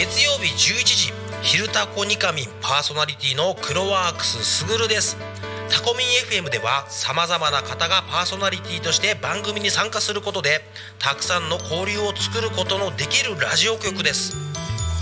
[0.00, 1.12] 月曜日11時
[1.44, 5.18] 「昼タコニカミン」パーソナリティのクロワークスすぐるです。
[5.68, 6.08] タコミン
[6.40, 10.64] FM ではさまざまな方がパーソナリティとして番組に参加することで
[10.98, 14.38] たくさんの交流を作ることのできるラジオ局です。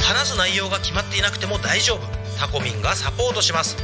[0.02, 2.00] 話す内容が決まっていなくても大丈夫。
[2.36, 3.76] タコミンがサポートします。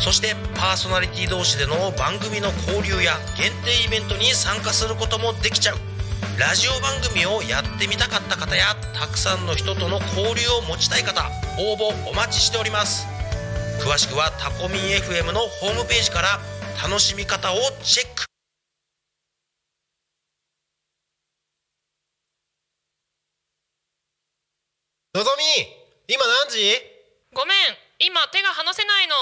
[0.00, 5.93] そしてパーソナリティ同士での番組の交流や限定イベントに参加することもできちゃう。
[6.38, 13.06] ラジオ番組をやってみたかった方やたくさんの人との交流を持ちたい方応募お待ちしております。
[13.80, 16.40] 詳しくはタコミン FM のホームページから
[16.82, 18.24] 楽しみ方をチェック。
[25.14, 25.44] のぞみ
[26.12, 26.58] 今何時？
[27.32, 27.56] ごめん
[28.00, 29.14] 今手が離せないの。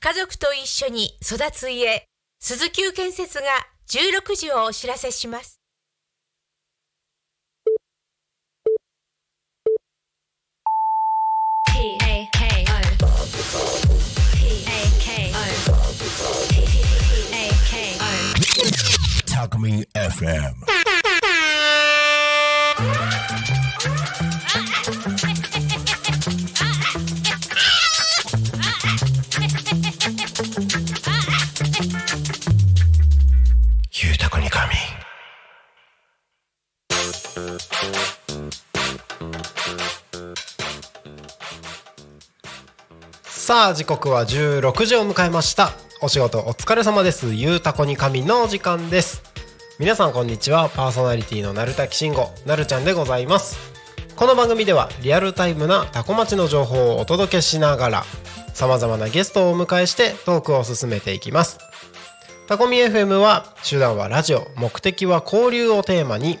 [0.00, 2.04] 家族と一緒に育つ家。
[2.38, 3.46] 鈴木建設が
[3.88, 5.60] 16時をお知らせします。
[19.26, 20.85] タコミン FM
[43.46, 45.70] さあ時刻は16時を迎えました。
[46.02, 47.32] お仕事お疲れ様です。
[47.32, 49.22] ゆうたこにかみのお時間です。
[49.78, 50.68] 皆さんこんにちは。
[50.68, 53.56] パーソナリティのなるたきしんごなるちゃんでございます。
[54.16, 58.04] この番組ではリアルタイムなタコ町の情報をお届けしながら
[58.52, 61.60] さまざまなゲストをお迎えしてトークを進めていきます。
[62.48, 66.40] タコミ FM は手段はラジオ目的は交流をテーマに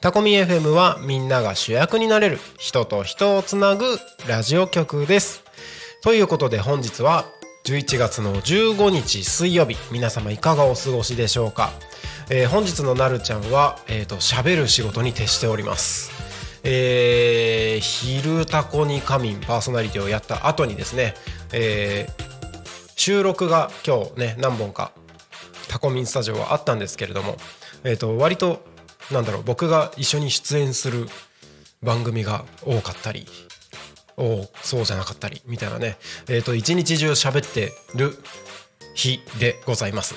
[0.00, 3.84] タコミ FM はみんなが主役になれる人と人をつなぐ
[4.28, 5.42] ラジオ局です。
[6.02, 7.24] ということで本日は
[7.66, 11.72] 11月の15日水曜日皆様いかがお過ごしでしょうか、
[12.30, 16.12] えー本日のなるちゃんは、えー、と喋る仕事に徹しております。
[16.62, 21.14] えー、昼タコに仮眠パーソナリティをやった後にですね、
[21.52, 22.28] えー
[22.94, 24.90] 収録が今日ね何本か
[25.68, 27.36] タコミンスタジオはあったんですけれども、
[27.84, 28.60] えー、と割と
[29.10, 31.08] なんだろう僕が一緒に出演する
[31.82, 33.26] 番組が多かったり
[34.16, 35.96] おそうじゃなかったりみたいなね。
[36.28, 38.18] えっ、と一日中喋ってる
[38.94, 40.14] 日でございます。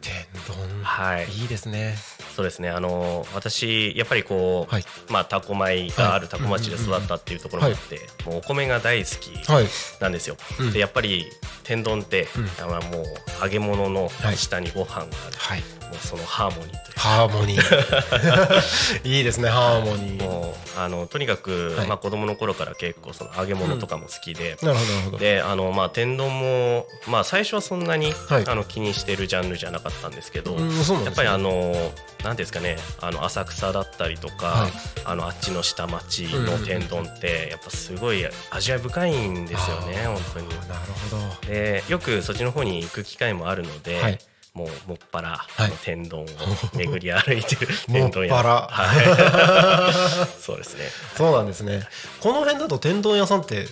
[0.00, 0.12] 天
[0.46, 1.26] 丼はい。
[1.30, 1.96] いいですね。
[2.36, 2.70] そうですね。
[2.70, 4.84] あのー私やっぱりこう、はい。
[5.10, 9.66] まあタコ米があるタコ町で育ったっていうところもあって、もうお米が大好きはい。
[10.00, 10.36] なんですよ。
[10.60, 10.72] うん。
[10.72, 11.26] でやっぱり
[11.64, 12.28] 天丼って、
[12.60, 13.04] あのもう
[13.42, 14.36] 揚げ物のはい。
[14.36, 15.62] 下にご飯がある、はい
[15.96, 17.00] そのハーモニーというか。
[17.00, 19.02] ハーモニー。
[19.08, 20.22] いいですねハーモニー。
[20.22, 21.86] もうあのとにかく、はい。
[21.86, 24.56] まあ子供の頃から結構その揚げ物とかも好きで。
[24.62, 25.18] なるほどなるほど。
[25.18, 28.44] であのまあ天丼もまあ最初はそんなに、はい。
[28.46, 31.04] あの気にしてるジャンルじゃなかったんですけど、うんね。
[31.04, 31.74] やっぱりあの
[32.24, 34.70] なんですかねあの浅草だったりとか、はい。
[35.04, 40.48] あのあっちの下町の天丼ってやっぱすごい味わい深いんですよね本当に。
[40.48, 40.60] なる
[41.10, 41.46] ほど。
[41.46, 44.18] でよくそっちの方に行く機会もあるので、はい
[44.58, 45.62] もうもっぱら、い。
[45.62, 46.26] あの天丼を
[46.74, 48.34] 巡り歩いてる 天丼屋。
[48.34, 50.84] ぱらはい、 そうですね。
[51.16, 51.86] そうなんですね。
[52.20, 53.68] この辺だと天丼屋さんって？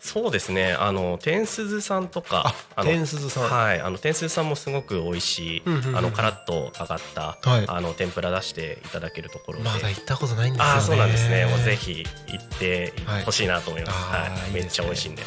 [0.00, 0.74] そうですね。
[0.74, 3.50] あの天鈴さんとか天鈴さん。
[3.50, 3.80] はい。
[3.80, 5.96] あの天鈴さんもすごく美味しい、うんうんうん。
[5.96, 7.64] あのカラッと揚がった、はい。
[7.66, 10.72] あの天ぷら出していただけるところで、まだ行ったことないんですよね。
[10.72, 11.46] ああそうなんですね。
[11.46, 14.48] もうぜひ行ってはいほしいなと思います、はい。
[14.48, 15.22] いいめっちゃ美味しいんで。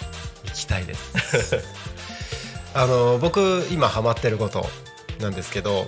[0.46, 1.58] 行きたいです。
[2.74, 4.66] あの僕今ハマってること
[5.22, 5.88] なんですけど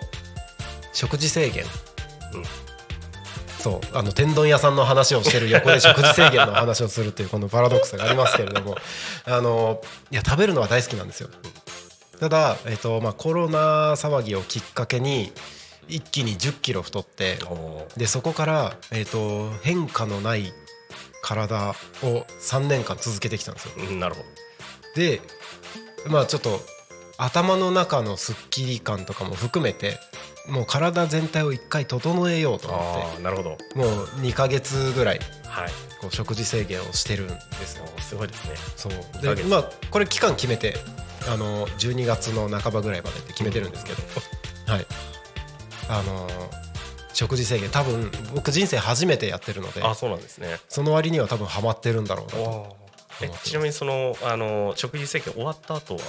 [0.93, 1.63] 食事制限、
[2.33, 2.43] うん。
[3.63, 3.97] そう。
[3.97, 8.75] あの天丼屋さんの話をしてる横で食事制限の話をするっていうこのパラドックスがありますけれども
[9.25, 9.81] あの
[10.11, 11.29] いや食べるのは大好きなんですよ。
[12.19, 15.33] ただ、えっとまあ、コロナ騒ぎをきっかけに
[15.87, 17.39] 一気に1 0キロ太って
[17.97, 20.53] でそこから、えっと変化のない
[21.21, 23.71] 体を3年間続けてきたんですよ。
[23.77, 24.27] うんなるほど。
[24.95, 25.21] で
[26.07, 26.61] まあちょっと
[27.17, 29.99] 頭の中のすっきり感とかも含めて
[30.47, 33.53] もう体全体を一回整えようと思ああなるほど。
[33.53, 35.69] ってもう2ヶ月ぐらいはい。
[36.01, 37.85] こう食事制限をしてるんですよ。
[37.99, 38.55] すごいですね。
[38.75, 38.91] そう。
[38.91, 39.43] 2ヶ月。
[39.43, 40.75] でまあこれ期間決めて
[41.31, 44.01] あの12月の半ばぐらいまでって決めてるんですけど。
[44.67, 44.85] はい。
[45.89, 46.27] あの
[47.13, 47.69] 食事制限。
[47.69, 50.57] 多分僕人生初めてやってるのであそうなんですね。
[50.67, 52.77] その割には多分ハマってるんだろうなと
[53.21, 56.01] えちなみにそのあの食事制限終わった後は？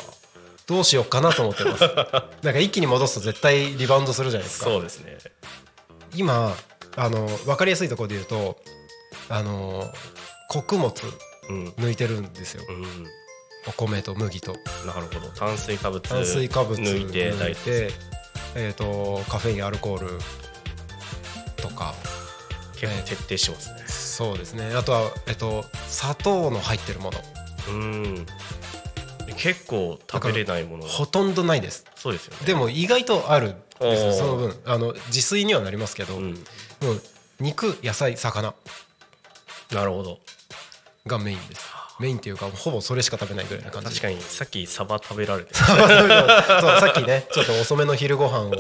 [0.67, 1.81] どうしようかなと思ってます。
[2.43, 4.67] なんか一気に戻すと絶対リバウンドするじゃないですか。
[4.67, 5.19] そうですね。
[6.15, 6.57] 今
[6.97, 8.57] あの分かりやすいところで言うと
[9.29, 9.93] あの
[10.49, 10.93] 穀物
[11.51, 11.69] うん。
[11.77, 12.65] 抜いてるんですよ。
[12.69, 13.07] うん。
[13.67, 14.53] お米と麦と。
[14.87, 15.29] なるほど。
[15.37, 17.93] 炭水化物炭水化物抜いて抜いて
[18.55, 20.19] えー、とカフェインアルコール
[21.57, 21.95] とか。
[22.77, 23.85] 結構徹底してますね。
[23.87, 24.75] そうですね。
[24.75, 27.19] あとは、えっと砂糖の入ってるもの。
[27.69, 28.27] うん
[29.37, 30.87] 結構食べれないもの。
[30.87, 31.85] ほとんどないです。
[31.97, 32.47] そうですよね。
[32.47, 34.55] でも意外とあるんですその分。
[34.65, 36.33] あの自炊にはなりますけど、うん。
[36.33, 37.03] もう
[37.41, 38.55] 肉野菜魚。
[39.73, 40.19] なるほど。
[41.07, 41.75] がメインです。
[42.01, 43.89] メインっていうかほぼそれしか食べないぐらいな感じ。
[43.89, 45.55] 確かにさっきサバ食べられて。
[45.55, 48.53] そうさっきねちょっと遅めの昼ご飯を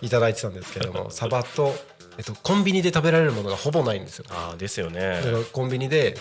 [0.00, 1.74] いただいてたんですけども サバと、
[2.18, 4.24] えっと、コンビニで食べられるものがほぼないんですよ。
[4.30, 5.22] ああですよね。
[5.52, 6.18] コンビニで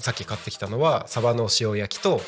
[0.00, 2.20] さっき買ってきたのはサバの塩焼きと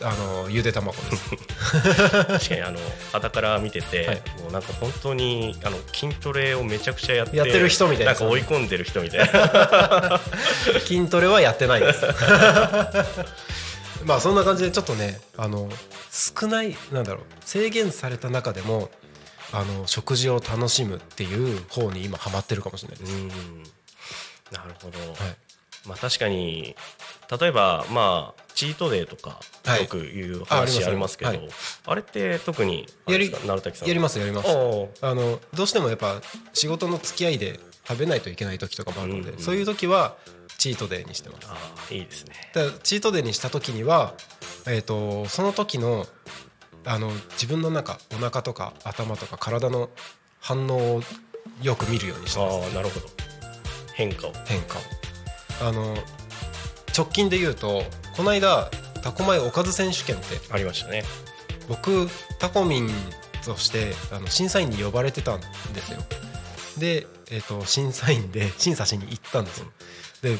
[0.00, 1.30] あのゆで卵です。
[2.26, 2.78] 確かにあの
[3.12, 4.22] 肌から見てて、はい。
[4.42, 8.12] もうなんか本当にあの筋トレをめちゃくちゃやってやってる人みたいな。
[8.12, 10.20] なんか追い込んでる人みたいな。
[10.86, 12.04] 筋トレはやってないです。
[14.04, 15.68] まあそんな感じでちょっとねあの
[16.10, 18.90] 少ないなんだろう制限された中でも
[19.52, 23.12] あの食事を楽しむっていう方に今ハマってるかもしれないです。
[23.12, 23.28] うん。
[24.52, 25.36] なるほど、はい。
[25.86, 26.76] まあ確かに
[27.30, 29.82] 例えばまあチートデーとかはい。
[29.82, 31.48] よく言うああります話ありますけど、はい。
[31.86, 33.46] あれって特にやりさん。
[33.46, 34.48] やりますやります。
[34.48, 36.20] あのどうしてもやっぱ
[36.54, 40.16] 仕事の付き合いで食べないといけない時とかもあるので、うんうんそういう時は
[40.58, 41.48] チートデーにしてます。
[41.50, 42.32] あーいいですね。
[42.82, 44.14] チートデーにした時には、
[44.66, 46.06] えー、とその時の
[46.84, 49.90] あの自分の中お腹とか頭とか体の
[50.40, 51.02] 反応を
[51.62, 52.70] よく見るようにしてあます。
[52.70, 53.06] あなるほど。
[53.94, 54.32] 変化を。
[54.46, 55.68] 変化を。
[55.68, 55.96] あの
[56.98, 57.84] 直近で言うと
[58.16, 58.68] この間
[59.02, 61.04] タコ米おかず選手権ってありましたね。
[61.68, 62.08] 僕
[62.40, 62.90] タコミン
[63.44, 65.46] としてあの審査員に呼ばれてたんで
[65.80, 66.00] すよ。
[66.78, 69.66] で、えー、と審査員で 審査しに行ったんですよ。
[70.22, 70.36] で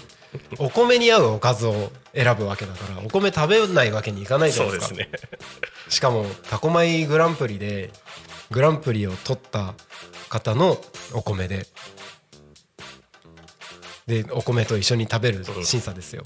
[0.59, 4.89] お米に合うおかずを選ぶわけだからお米食べないわけにいかないじゃないですか。
[4.89, 5.19] そうですね。
[5.89, 7.93] しかもタコ米グランプリで
[8.51, 9.75] グランプリを取った
[10.29, 10.79] 方の
[11.13, 11.67] お米で
[14.09, 16.25] でお米と一緒に食べる審査ですよ。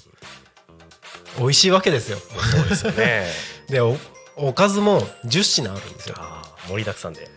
[1.39, 2.19] 美味しいわけですよ。
[2.19, 3.27] そうですよね。
[3.69, 3.97] でお
[4.37, 6.15] おかずも10品あるんですよ。
[6.69, 7.29] 盛りだくさんで。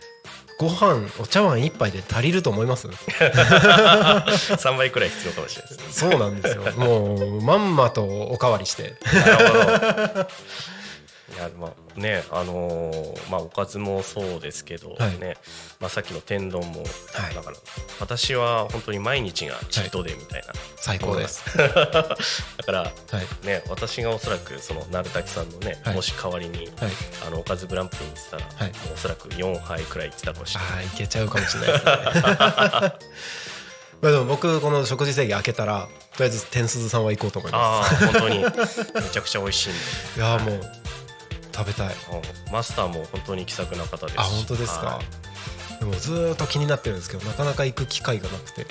[0.58, 2.88] ご飯お茶碗一杯で足りると思います？
[2.88, 6.00] 3倍くらい必要かもしれないです。
[6.00, 6.62] そうなんですよ。
[6.76, 8.94] もうまんまとおかわりして。
[9.12, 9.54] なるほ
[10.22, 10.28] ど
[11.34, 15.18] いやまあねあのーまあおかずもそうですけど、はい。
[15.18, 15.36] ね、
[15.80, 16.82] まあ、さっきの天丼も、
[17.14, 17.34] はい。
[17.34, 17.56] だから
[17.98, 21.44] 私は本当に毎日がチートデーみたいな、最高です。
[21.58, 22.88] だからは
[23.42, 23.46] い。
[23.46, 25.94] ね私がおそらくその鳴滝さんのね、はい。
[25.94, 26.68] もし代わりにはい。
[27.26, 28.72] あのおかずグランプリに行ってたら、はい。
[28.94, 30.70] おそらく4杯くらいいってたかもしれない。
[30.70, 31.92] ああいけちゃうかもしれないですね。
[34.02, 38.38] まあでも僕この食事制限開けたらとりあえず天鈴さんは行こうと思いまああ本当に。
[38.40, 38.50] め
[39.10, 39.78] ちゃくちゃ美味しいんで。
[39.78, 40.60] す いやーもう
[41.56, 41.88] 食べたい。
[41.88, 42.52] うん。
[42.52, 44.14] マスターも本当に気さくな方です。
[44.14, 44.86] しあ本当ですか？
[44.86, 45.00] は
[45.80, 48.66] でもずーっと気になってるんですけどなかなか行く機会がなくて。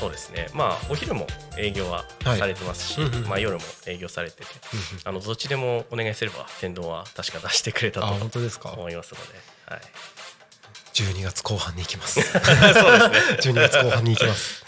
[0.00, 0.46] そうですね。
[0.54, 1.26] まあお昼も
[1.56, 2.38] 営業ははい。
[2.38, 4.46] されてますし、うんうんまあ、夜も営業されてて。
[5.04, 9.34] あのどっちでもお願いすれば天丼は確か出してくれたあと思いますので、
[9.66, 9.80] はい、
[10.94, 12.20] 12月後半に行きます。
[12.22, 13.52] そうですね。
[13.52, 14.64] 12月後半に行きます。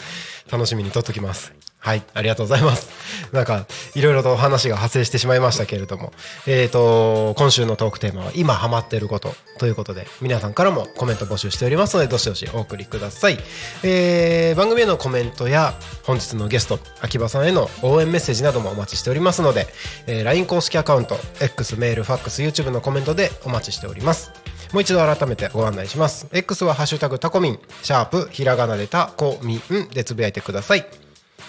[0.51, 1.49] 楽しみにとっときます。
[1.51, 2.03] はいはい。
[2.13, 2.89] ありがとうございます。
[3.33, 6.13] なんかいろいろと話が派生してしまいましたけれども。
[6.45, 13.39] えーと今週のトークテーマは今ハマってることということで皆さんからもコメント募集しておりますのでどしどしお送りください、
[13.83, 15.73] えー番組へのコメントや
[16.03, 19.67] 本日のゲスト秋葉さんへの応援メッセージなどもお待ちしておりますので、
[20.05, 24.31] えー LINE 公式アカウント X メールファックス YouTube のコメントでお待ちしております。
[24.71, 26.27] もう一度改めてご案内します。
[26.31, 30.85] X はハッシュタグタコミンシャープひらがなでタコミンでつぶやいてください。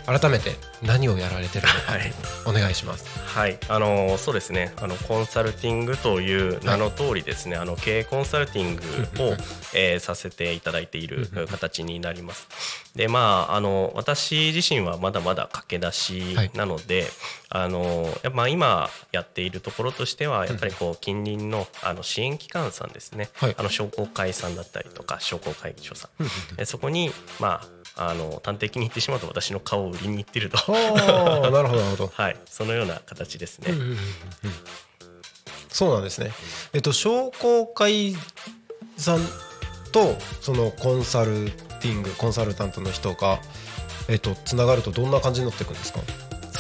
[0.06, 0.52] 改めて
[0.84, 1.94] 何をやられてるのか。
[1.94, 2.14] はい。
[2.46, 3.06] お願いします。
[3.26, 4.74] はい、あのそうですね。
[4.78, 8.84] あのコンサルティングという名の通りですね、あの経営コンサルティング
[9.24, 9.36] を、
[9.74, 12.48] えーさせていただいている形になります。
[12.96, 17.08] で、まああの私自身はまだまだ駆け出しなので、
[17.50, 23.30] あのやっぱ今やっているところとしてはやっぱりこう近隣のあの支援機関さんですね。
[23.36, 23.56] はい。
[23.58, 26.26] あの商工会さんだったりとか商工会議所さん、
[26.58, 30.58] えそこにまああの端的に言ってしまうと私の顔を売りに行ってると。
[30.72, 32.12] なるほどなるほど。
[32.14, 33.74] はい、そのような形ですね。
[35.70, 36.32] そうなんですね。
[36.74, 38.16] えっと商工会
[38.98, 39.20] さん
[39.92, 43.40] とそのコンサルティングコンサルタントの人が
[44.08, 46.00] えっとつながるとどんな感じになっていくんですか？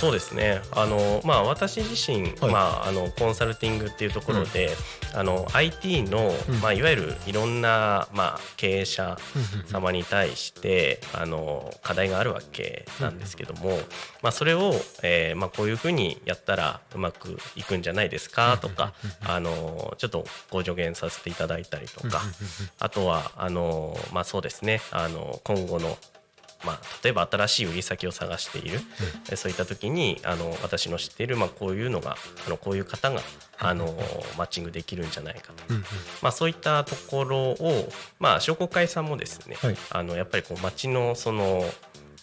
[0.05, 0.61] そうですね。
[0.71, 2.51] あの、まあ、私自身、はい。
[2.51, 4.69] まあ、あのコンサルティングっていうところで、
[5.13, 6.59] あの IT の、うん。
[6.61, 9.17] まあ、いわゆるいろんな、まあ、経営者
[9.71, 13.77] 様に対してあの課題があるわけなんですけども、
[14.21, 18.57] まあ、それを、えーまあ、こういうふうにやったらうまくいくんじゃないですか？
[18.61, 18.93] とか
[19.25, 22.21] あのちょっとご助言させていただいたりとか
[22.79, 24.81] あとはあの、まあ、そうですね。
[24.91, 25.97] あの今後の
[26.63, 28.79] まあ、例えば新しい売り先を探している、
[29.31, 33.21] えそういった時にあの私の知っている、まあ、こういうのがあのこういう方が
[33.59, 33.85] あの
[34.37, 35.73] マッチングできるんじゃないかと、
[36.21, 39.77] まあ、そういったところを、まあ、商工会さんもですね、はい。
[39.91, 41.63] あのやっぱりこう町のその、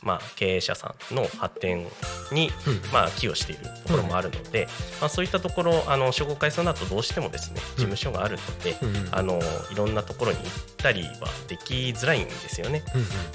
[0.02, 1.86] まあ、経営者さんの発展
[2.32, 2.50] に、
[2.92, 4.68] まあ、寄与しているところもあるので、
[5.00, 8.76] まあ、そういったところあの商工会さんだとどうしてもですね事務所があるので、
[9.12, 9.40] あの
[9.70, 12.82] いろんなところに行ったりはできづらいんですよね。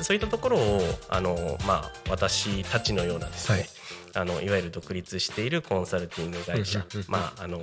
[0.02, 3.68] そういったところをあの、まあ、私たちのようなですね、はい。
[4.16, 7.60] あのいわゆる独立しているコンサルティング会社、まああの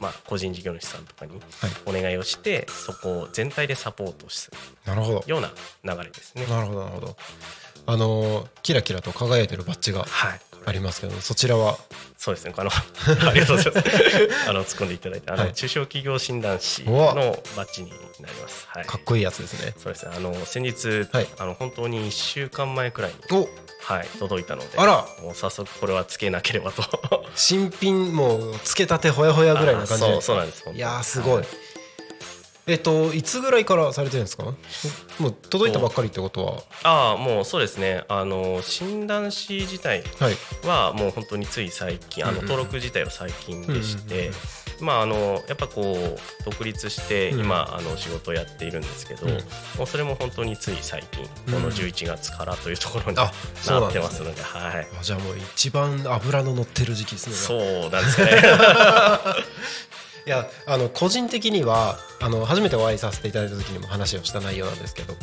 [0.00, 1.42] まあ、個人事業主さんとかにはい。
[1.86, 5.24] お願いをして、そこを全体でサポートするなるほど。
[5.26, 5.50] ような
[5.84, 6.46] 流れですね。
[6.46, 7.16] なるほどなるほど
[7.86, 11.76] あのーキラキラと輝いてるバッジがはいありますけどそちらは？
[12.16, 12.54] そうですね。
[12.56, 12.70] あの
[13.28, 13.88] ありがとうございます。
[14.48, 16.92] あの突っ込んでいただいて、あの、はい中小企業診断士の
[17.56, 17.96] バッジにな
[18.28, 18.68] ります。
[18.68, 18.84] はい。
[18.84, 20.12] かっこいいやつですねそうですね。
[20.16, 23.48] あの先日、はいあの本当に1週間前くらいにお
[23.84, 26.84] はい届いたので、あらもう早速これはつけなければと。
[27.34, 30.62] 新品もうつけたてほやほやぐらいな感じそうそうなんです。
[30.72, 31.44] いやーすごい
[32.68, 34.44] えっといつぐらいからされてるんですか？
[35.18, 36.62] もう届いたばっかりってことは。
[36.84, 38.04] ああもうそうですね。
[38.08, 40.36] あの診断士自体はい。
[40.66, 44.30] はもう本当につい最近あのうんうん登録自体は最近でして
[44.80, 47.40] まああのやっぱこう独立してうん。
[47.40, 49.32] 今あの仕事をやっているんですけどうん。
[49.76, 51.54] もうそれも本当につい最近うん。
[51.54, 53.30] この11月からというところになっ
[53.92, 54.86] てますのではい。
[55.00, 57.34] あじゃあもう一番脂の乗ってる時期ですね。
[57.34, 57.56] そ
[57.88, 58.42] うなんですかね
[60.26, 65.14] いやあの個人的にはあの初めてお会いさせていただいた時にも話をした内容なんですけど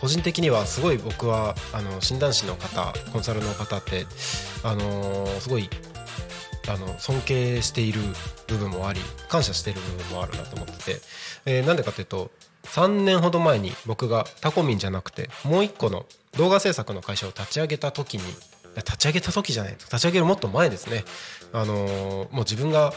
[0.00, 4.06] 個人的にはすごい僕はあの診断士の方コンサルの方って
[4.64, 5.68] あのすごい
[6.68, 8.00] あの尊敬している
[8.46, 11.00] 部分もあり感謝している部分もあるなと思ってて、
[11.46, 12.30] えーなんでかというと
[12.64, 18.24] 3年ほど前に僕がタコミンじゃなくてもう一個の動画制作の会社を立ち上げた時に
[18.76, 21.04] 立ち上げた時じゃない立ち上げるもっと前ですね。
[21.52, 22.92] あのもう自分が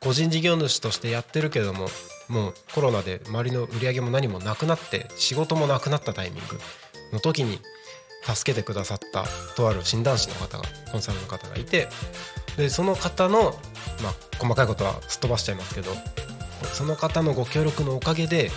[0.00, 1.88] 個人事業主としてやってるけども
[2.28, 6.58] もうコロナで周りの売り上げも何もなくなって仕事もなくなったタイミング
[7.12, 7.58] の時に
[8.22, 9.24] 助けてくださった
[9.56, 11.88] とある診断士の方がコンサルの方がいて
[12.56, 13.52] でその方の、
[14.02, 15.92] まあ、細かいことはすっ飛ばしちゃいますけど
[16.72, 18.50] その方のご協力のおかげで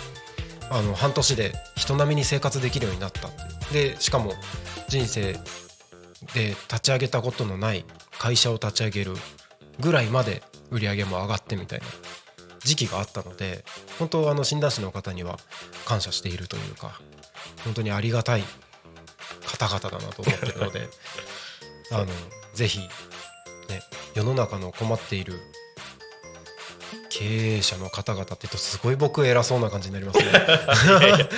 [0.70, 3.28] あの半年で人並みに生活できるようになった。
[3.72, 4.32] でしかも
[4.88, 5.32] 人生
[6.34, 7.84] で立ち上げたことのない
[8.18, 9.14] 会社を立ち上げる
[9.80, 11.86] ぐらいまで売り上げも上がってみたいな
[12.60, 13.64] 時期があったので
[13.98, 15.38] 本当あの診断士の方には
[15.84, 17.00] 感謝しているというか
[17.64, 18.44] 本当にありがたい
[19.46, 20.88] 方々だなと思ってるので
[21.92, 22.06] あの
[22.54, 22.88] ぜひ、ね、
[24.14, 25.40] 世の中の困っている
[27.10, 30.32] 経営者の方々って言うとすごい僕偉そうな感じになりますね。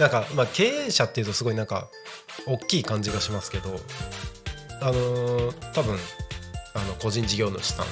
[0.00, 1.88] なんか、まあ、経営者っていうとすごいなんか
[2.46, 3.78] 大きい感じがしますけど
[4.80, 5.98] あのー多分
[6.74, 7.86] あの個人事業主さん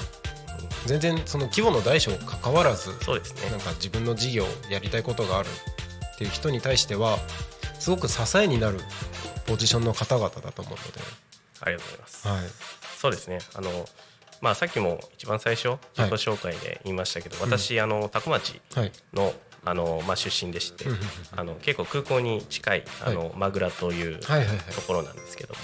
[0.85, 3.49] 全然その規模の大小かかわらずそうですね。
[3.51, 5.47] なんか自分の事業やりたいことがある
[6.15, 7.17] っていう人に対しては
[7.79, 8.79] すごく支えになる
[9.47, 10.75] ポジションの方々だと思う
[11.61, 12.27] ありがとうございます。
[12.27, 12.51] ので、はい、
[12.97, 13.39] そうですね。
[13.55, 13.87] あの
[14.41, 20.85] まあさっきも一番最初自己紹介で言いましたけど、私あの多古町はい、のあの、まあ、出身でして、
[21.35, 24.57] あの結構空港に近いあの、マグラというはいはいはい。
[24.73, 25.59] ところなんですけども、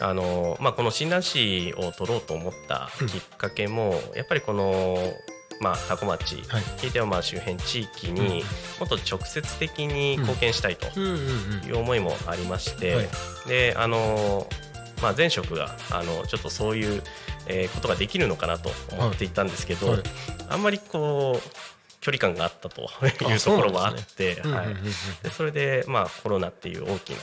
[0.00, 4.96] あのまあ、この診断士を取ろうと思ったきっかけも、やっぱりこの、
[5.60, 6.62] まあ、多古町、はい。
[6.78, 8.44] ひいてはまあ周辺地域に
[8.78, 13.08] もっと直接的に貢献したいという思いもありまして、はい。
[13.48, 14.46] であの
[15.02, 17.02] まあ、前職があのちょっとそういう、
[17.48, 20.02] えーことができるのかなと思っていたんですけど、はい。
[20.48, 21.75] あんまりこう
[22.06, 22.88] 距離感があったという
[23.34, 25.30] あところもあって、はい。
[25.32, 27.16] それで、まあ、コロナっていう大きな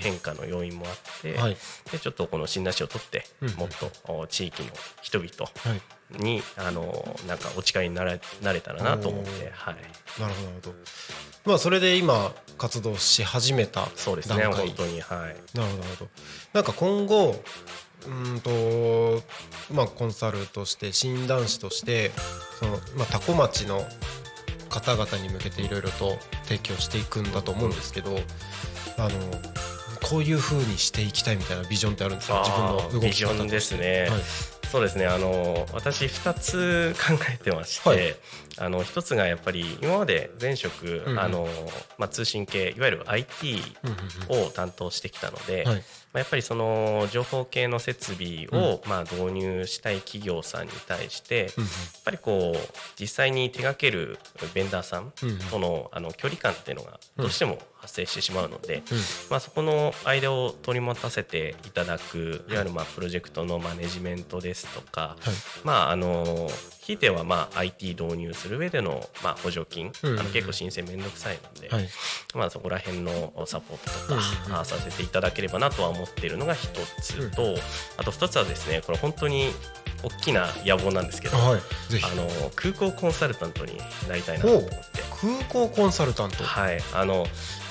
[0.00, 1.56] 変,、化の要因もあって、はい。
[1.92, 3.24] でちょっとこの診断士を取って、
[3.56, 4.70] もっとお地域の
[5.02, 6.20] 人々はい。
[6.20, 9.76] にあのなんかお力になれなれたらなと思ってはい、
[10.18, 10.74] なるほどなるほど。
[11.44, 16.10] まあそれで今活動し始めたそうですね本当に、はい、なるほどなるほど。
[16.54, 17.40] なんか今後
[18.06, 19.22] うーんと
[19.72, 22.10] まあコンサルとして診断士として
[22.58, 23.84] そのまあ多古町の
[24.68, 28.18] 方々に向けていろいろと提供していくんだと思うんですけど
[28.98, 29.10] あの
[30.08, 34.08] こういう風にしていきたいみたいなビジョンってあるんですか自分の動き方ビジョンですね。
[34.10, 34.20] はい。
[34.70, 35.06] そうですね。
[35.06, 38.16] あの私2つ考えてまして、はい。
[38.58, 41.20] あの1つがやっぱり今まで前職、うんうん。
[41.20, 41.48] あの
[41.98, 43.62] まあ、通信系いわゆる IT
[44.28, 45.74] うんうんを担当してきたので、はい。
[45.74, 45.82] まあ、
[46.18, 51.52] やっぱりその情報系の設備をまあ導入したい企業さんに対して、やっ
[52.04, 52.58] ぱりこう
[52.98, 54.18] 実際に手掛ける
[54.54, 55.12] ベンダーさん
[55.50, 58.98] とのあの距離感っていうのがどうしても発生してしまうので、うん。
[59.30, 62.52] まあ、そこの間を取り持たせていただくい。
[62.52, 65.34] わゆるまあプロジェクトのマネジメントですとか、はい。
[65.64, 66.48] まああの
[66.80, 71.88] ひいてはまあ IT 導入する上でのまあ補助金、うんうんあの結構申請めんどくさいので、はい。
[72.34, 76.68] まあ、そこら辺のサポートとか、うんうんあさせていただければなとは思っているのが一
[77.02, 77.54] つと、
[77.96, 79.50] あと二つはですねこれ本当に
[80.02, 81.60] 大きな野望なんですけど、はい。
[82.02, 84.97] あの空港コンサルタントになりたいなと思って。
[85.20, 86.44] 空港コンサルタント。
[86.44, 87.26] はい、あの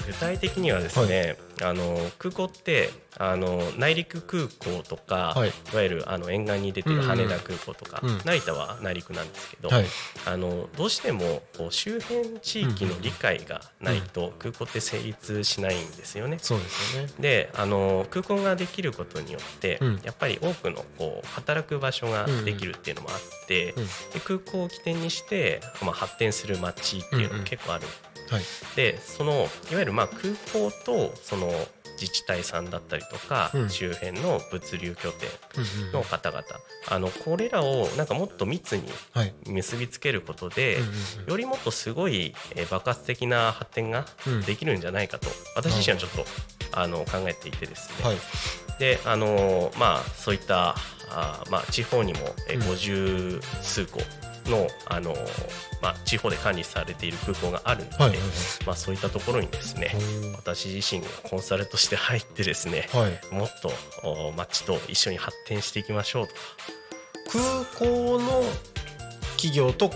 [0.05, 5.49] 具体的にはですね、あの空港ってあの内陸空港とか、はい。
[5.49, 9.85] い、わゆるあの沿岸に出てる羽田空港とか、うんうん成田は内陸なんですけど、はい。
[10.25, 16.37] あのどうしてもこう周辺地域の理解がないと空港って成立しないんですよね。
[16.39, 17.09] そうですよね。
[17.19, 19.99] であの空港ができることによって、うん。
[20.03, 27.87] やっぱり多くのこう働く場所ができるっていうのもあって、うんで空港を起点にして、まあ、発展する街っていうのも結構ある、
[28.29, 28.43] はい。
[28.75, 31.51] でそのいわゆるまあ空港とその
[31.99, 33.69] 自治体さんだったりとか、うん。
[33.71, 36.43] 周辺の物流拠点うんうんの方々、
[36.89, 39.33] あのこれらをなんかもっと密にはい。
[39.47, 40.77] 結びつけることで、
[41.27, 44.41] よりもっとすごいえー爆発的な発展がうん。
[44.43, 46.11] できるんじゃないかと、私自身はちょっ
[46.71, 48.17] とあの考えていてですね、はい。
[48.79, 50.75] であのーまあそういった
[51.09, 52.61] あーまあ地方にもえうん。
[52.61, 53.99] ー50数個
[54.47, 55.17] のあのー
[55.81, 58.19] まあ地方で管理されている空港があるので、はいはい
[58.65, 59.91] まあそういったところにですね
[60.35, 63.01] 私自身がコンサルとして入ってですねはい。
[63.03, 63.71] はいもっと
[64.07, 66.33] お街と一緒に発展していきましょうと。
[67.29, 68.41] 空港の
[69.35, 69.91] 企業と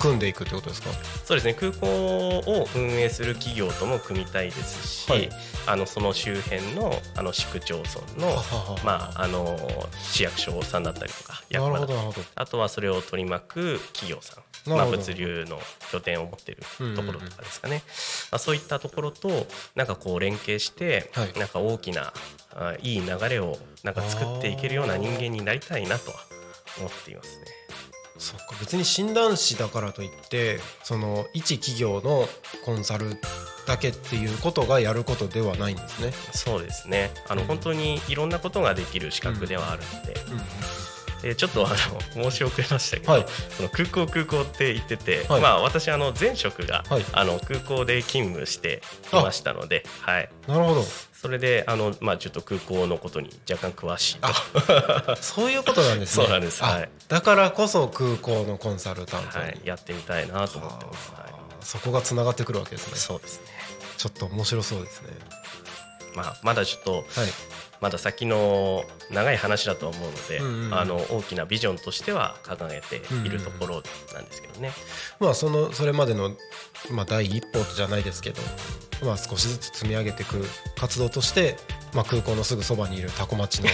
[0.00, 0.88] 組んでいくってことですか？
[1.24, 1.54] そうですね。
[1.54, 5.28] 空港を運営する企業とも組みたいですし、はい。
[5.66, 8.34] あのその周辺のあの市区町村の
[8.82, 9.56] まああの
[10.02, 15.58] 市役所さんなったりとか役な場あとはそれを取り巻く企業さん、まあ、物流の
[15.92, 16.62] 拠点を持っている
[16.96, 17.82] ところとかですかね、
[18.32, 19.28] まあ、そういったところと
[19.74, 21.38] なんかこう連携して、はい。
[21.38, 22.12] なんか大きな
[22.54, 26.16] あいい流れをなんか作っていけるような人間になりたいなとは
[26.78, 27.44] 思っていますね。
[28.20, 32.26] そうか別に診断士だからといってその一企業の
[32.64, 33.16] コンサル
[33.66, 36.12] だけっていうことがやることではないんですね。
[36.32, 37.10] そうですね。
[37.28, 37.46] あの、うん。
[37.46, 40.14] 本当にいろんなことができる資格ではあるので,、
[41.22, 41.70] でちょっとあ
[42.14, 43.26] の申し遅れましたけど、はい。
[43.56, 45.40] その空港空港って言ってて、はい。
[45.40, 47.04] まあ私あの前職が、はい。
[47.12, 50.82] あの空港で勤務していましたので、はい、なるほど。
[51.20, 54.18] それであの、まあ、ちょっと空港のことに若干詳しい
[55.06, 56.24] と、そういうことなんですね。
[56.24, 56.64] そうなんです。
[56.64, 56.88] あはい。
[57.08, 62.96] だからこそ空港のコンサルタントに、はい、やってみたいなと思ってます、はあーそこがつながってくるわけですい、ね。
[62.96, 63.46] そうですね、
[63.98, 65.08] ちょっと面白そうですね。
[66.14, 67.04] まあ、まだちょっとはい。
[67.80, 70.74] まだ先の長い話だとは思うので、うんうんうん。
[70.74, 73.82] あの大きなビジョンとしては掲げているところ
[74.14, 74.72] なんですけどね、
[75.18, 76.36] まあそのそれまでの
[76.90, 78.42] まあ第一歩じゃないですけど、
[79.04, 80.44] まあ少しずつ積み上げていく
[80.76, 81.56] 活動として、
[81.94, 83.68] まあ空港のすぐそばにいるタコ町の。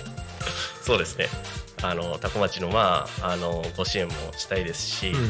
[0.82, 1.28] そうですね。
[1.82, 5.22] あの多古町の,、まあ、あのご支援もしたいですし、うんうん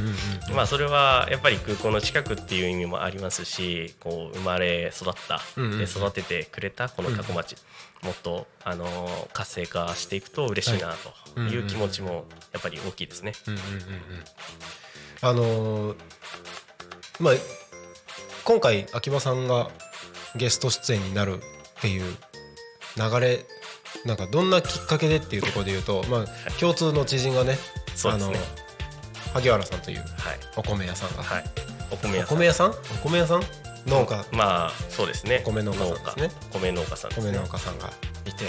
[0.48, 5.78] うんまあ、それはやっぱり空港の近くっていう意味もありますしこう生まれ育った、うんうんうん。
[5.78, 7.56] で育ててくれたこの多古町、
[8.02, 10.94] もっとあの活性化していくと嬉しいな
[11.34, 11.58] とい。
[11.58, 13.32] う気持ちもやっぱり大きいですね。
[15.20, 15.96] あのー
[17.20, 17.34] まあ
[18.44, 19.70] 今回秋葉さんが
[20.36, 21.40] ゲスト出演になるっ
[21.80, 22.16] ていう
[22.96, 23.44] 流れ
[24.06, 27.58] なんかどんなきっかけでっていうところで言うと、まあ共通の知人がね、
[27.94, 28.36] そうですね。
[28.36, 28.44] あの
[29.34, 30.06] 萩原さんというはい、
[30.56, 31.44] お米屋さんが、はい、
[31.90, 32.70] お米お米屋さん？
[32.70, 32.74] お
[33.08, 33.42] 米屋さん？
[33.86, 34.24] 農家。
[34.32, 35.42] まあそうですね。
[35.44, 36.30] 米農家さんですね。
[36.52, 37.16] 米農家さんね。
[37.16, 37.90] 米農家さんが
[38.26, 38.46] いて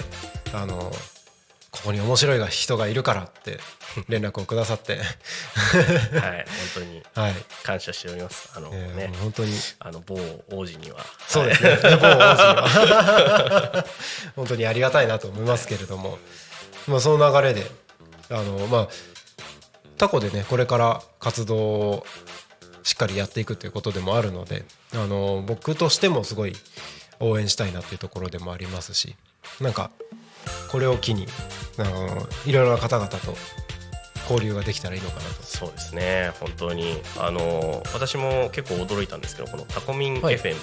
[0.54, 0.92] あの
[1.72, 3.60] ここに面白い人がいるからって
[4.10, 4.98] 連絡をくださって。
[4.98, 7.04] はい本当に。
[7.14, 8.50] はい、感謝しております。
[8.56, 9.08] あの、えーね。
[9.08, 9.56] もう本当に。
[9.80, 10.16] あの某
[10.52, 11.06] 王子には。
[11.28, 11.78] そうですね。
[11.82, 13.86] 某王子は。
[14.36, 16.18] 本当にありがたいなと思いますけれども、
[16.88, 17.70] まあその流れで、
[18.30, 18.88] あのまあ
[19.98, 22.06] タコでねこれから活動を
[22.84, 26.54] しっかりやっていくということでもあるので、あの僕としてもすごい
[27.20, 29.16] 応援したいなっていうところでもありますし、
[29.60, 29.92] なんか
[30.72, 31.28] これを機に
[31.78, 33.36] あのいろいろな方々と
[34.30, 35.42] 交流ができたらいいのかなと。
[35.42, 36.32] そうですね。
[36.40, 37.02] 本当に。
[37.18, 40.36] あの私も結構驚いたんですけどこのタコミン FM、はい。
[40.36, 40.56] はい。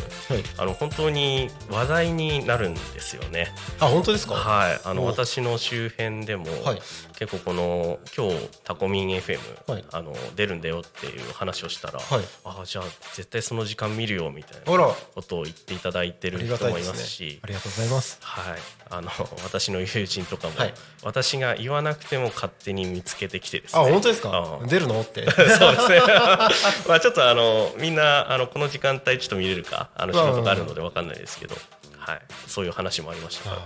[0.59, 3.49] あの本当に話題になるんですよね。
[3.81, 4.35] あ本当ですか？
[4.35, 4.81] はい。
[4.85, 5.07] あのお。
[5.07, 6.81] 私の周辺でも、はい
[7.19, 9.85] 結構この今日タコミン FM、はい。
[9.91, 12.25] あの出るんだよっていう話をしたら、はい。
[12.45, 17.41] あじゃあ絶対その時間見るよみたいなことを言っていただいてある人もいますし。
[17.43, 18.19] ありがとうございます。
[18.21, 18.59] はい、
[18.91, 19.11] あの
[19.45, 20.75] 私の友人とかも、はい。
[21.03, 24.59] 私が言わなくても勝手に見つけてきてですあね本当ですか？
[24.61, 24.69] うん。
[24.69, 25.01] 出るの？
[25.01, 25.25] って。
[25.33, 26.01] そうですね。
[26.87, 29.89] まあちょっとあのみんなあのこの時間帯ちょっと見れるか？
[29.97, 31.55] あの仕事があるので分かんないですけど、
[31.99, 33.63] はい、そういう話もありましたから。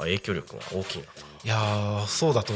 [0.00, 2.52] 影響力が大きいなといやーそうだと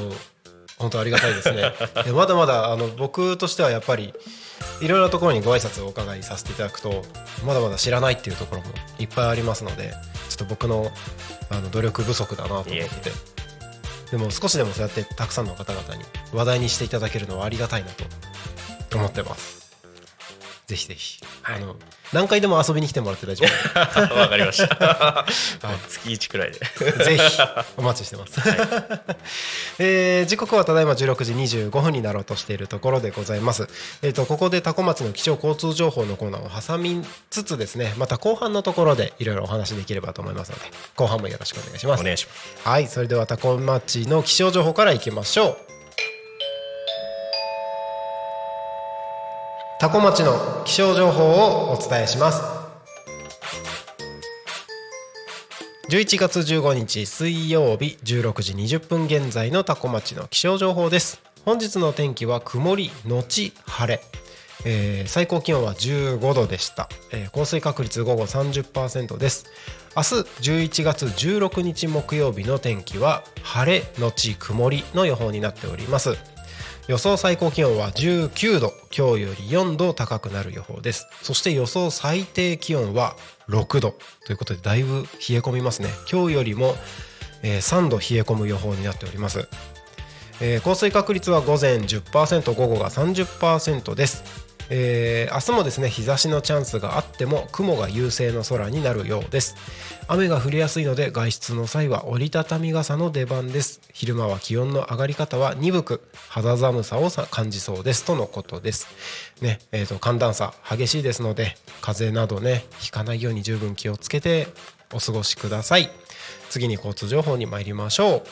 [0.78, 1.72] 本当ありがたいですね。
[2.04, 4.12] でまだまだあの僕としてはやっぱり
[4.80, 7.04] いろいろなところにご挨拶をお伺いさせていただくと
[7.44, 8.68] まだまだ知らないっていうところも
[8.98, 9.94] いっぱいありますので
[10.28, 10.92] ちょっと僕の
[11.50, 13.34] あの努力不足だなと思って。
[14.10, 17.90] でも少しでもそうやってたくさんの方々に話題にしていただけるのはありがたいな
[18.88, 19.74] と思ってます
[20.68, 21.76] ぜひぜひ、はいあの
[22.14, 24.14] 何回でも遊びに来てもらって大丈夫。
[24.14, 25.26] わかりました、
[25.88, 26.58] 月1くらいで。
[27.04, 27.38] ぜひ
[27.76, 28.40] お待ちしてます、
[29.78, 33.68] えー時刻はただいま16時25分になろうとしているところでございます、
[34.02, 40.64] えー、とここで多古町の気象交通情報のコーナーを挟みつつですねまた後半のところでいろいろお話しできればと思いますので
[40.96, 42.00] 後半もよろしくお願いします。
[42.00, 42.68] お願いします。
[42.68, 45.63] はいそれでは多古町の気象情報からいきましょう
[49.84, 52.40] 多古町の気象情報をお伝えします。
[55.90, 61.20] 11月15日水曜日16時20分現在の多古町の気象情報です。
[61.44, 64.00] 本日の天気は曇りのち晴れ、
[64.64, 69.44] えー最高気温は15度でした、えー降水確率午後30%です。
[69.94, 76.16] 明日11月16日木曜日の天気は晴れのち曇りの予報になっております。
[76.86, 81.06] 予想最高気温は19度今日より4度高くなる予報です。
[81.22, 83.16] そして予想最低気温は
[83.48, 83.94] 6度。
[84.26, 85.88] ということでだいぶ冷え込みますね。
[86.12, 86.74] 今日よりも、
[87.42, 89.48] え3度冷え込む予報になっております、
[90.42, 94.43] えー降水確率は午前10%午後が30%です。
[94.70, 99.56] えー明日もですね日差しのチャンスがあっても雲が優勢の空になるようです。
[100.06, 103.80] 雨が降りやすいので外出の際は折りたたみ傘の出番です。
[103.92, 108.04] 昼間は気温の上がり方は鈍く肌寒さをさ感じそうです。
[108.04, 108.88] とのことです。
[109.40, 114.48] ねえーと寒暖差激しいですので風邪などねひかないように十分気をつけて
[114.92, 115.90] お過ごしください。
[116.50, 118.22] 次に交通情報に参りましょう。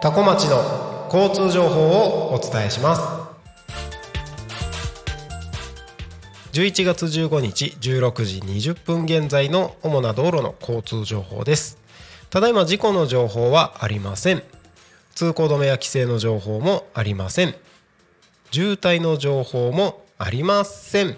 [0.00, 3.02] 多古町の交通情報をお伝えします。
[6.52, 11.78] 11月15日16時20分現在の主な道路の交通情報です。
[12.30, 14.42] ただいま事故の情報はありません。
[15.16, 17.56] 通行止めや規制の情報もありません。
[18.52, 21.16] 渋滞の情報もありません。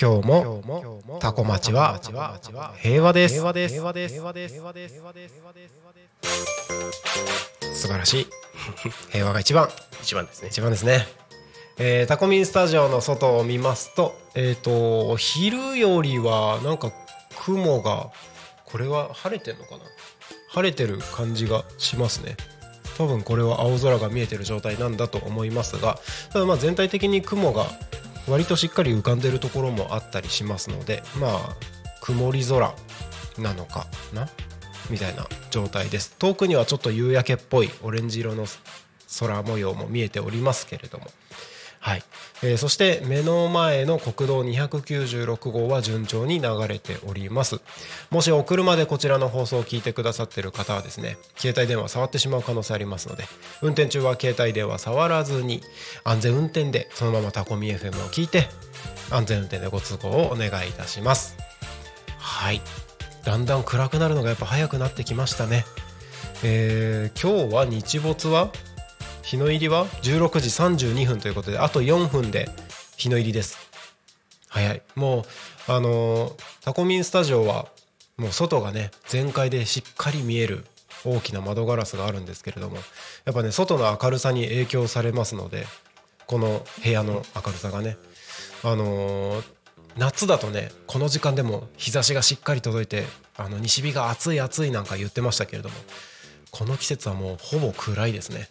[0.00, 2.00] 今日もタコ町は
[2.80, 3.34] 平和です。
[3.34, 3.42] 素
[7.88, 8.26] 晴らしい。
[9.10, 9.68] 平和が一番。
[10.00, 10.48] 一番ですね。
[10.50, 11.08] 一番ですね。
[11.78, 16.92] えータコミンスタジオの外を見ますとえっ、と昼よりはなんか
[17.36, 18.12] 雲が
[18.66, 19.80] これは晴れてんのかな？
[20.50, 22.36] 晴れてる感じがしますね。
[22.98, 25.98] 多分これは青空が見えてる状態なんだと思いますが
[26.32, 27.66] ただまあ全体的に雲が
[28.28, 31.56] 割としっかり浮かんでるところもあったりしますのでまあ
[32.00, 32.74] 曇り空
[33.38, 34.28] なのかな？
[34.90, 36.14] みたいな状態です。
[36.18, 38.46] 遠くにはちょっと夕焼けっぽいオレンジ色の
[39.20, 41.06] 空模様も見えておりますけれども。
[41.80, 42.02] はい、
[42.42, 47.60] えーそして目の前の国道296号は順調に流れております。
[48.10, 53.24] もしお車でこちらの放送を聞いてくださっている方はですね携帯電話触ってしまう可能性ありますので
[53.62, 55.62] 運転中は携帯電話触らずに
[56.04, 58.48] 安全運転でそのままタコミ FM を聞いて
[59.10, 61.36] 安全運転でご通行をお願いいたします。
[62.18, 62.60] はい。
[63.24, 65.64] だんだん暗くなるのがやっぱ早くなってきましたね。
[66.42, 68.50] えー今日は日没は
[69.28, 70.48] 日の入りは16時
[70.88, 72.48] 32分ということであと4分で
[72.96, 73.58] 日の入りです。
[74.48, 74.80] 早い。
[74.94, 75.26] も
[75.68, 76.32] うあの
[76.64, 77.66] タコミンスタジオは
[78.16, 80.64] もう外がね全開でしっかり見える
[81.04, 82.76] 大きな窓ガラスがあるんですけれども
[83.26, 85.66] やっぱね外の明るさに影響されますので
[86.26, 87.98] この部屋の明るさがね
[88.64, 89.44] あのー
[89.98, 93.04] 夏だとねこの時間でも日差しがしっかり届いて
[93.36, 95.74] あの西日が暑い暑いなんか言ってましたけれども
[96.50, 98.48] この季節はもうほぼ暗いですね。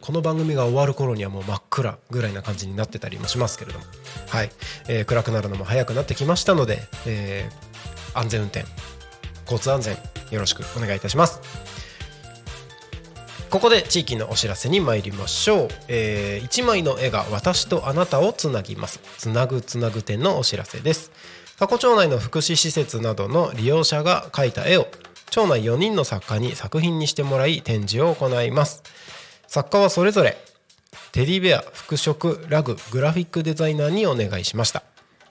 [0.00, 3.84] この番組が終わる頃にはもう真っ暗ぐらいな感じになってたりもしますけれども。
[4.28, 4.50] はい、
[4.88, 8.64] えー暗くなるのも早くなってきましたので、えー安全運転
[9.42, 9.94] 交通安全
[10.30, 11.40] よろしくお願いいたします。
[13.50, 19.00] ここで地域のお知らせに参りましょう、え1枚の絵が私とあなたをつなぎます。
[19.18, 21.10] つなぐつなぐ展のお知らせです。
[21.58, 24.86] 多古町内の福祉施設などの利用者が描いた絵を
[25.30, 28.82] 町内4人の作家に作品にしてもらい展示を行います。
[29.48, 30.36] 作家はそれぞれ
[31.12, 34.82] テディベア服飾ラググラフィックデザイナーにお願いしました。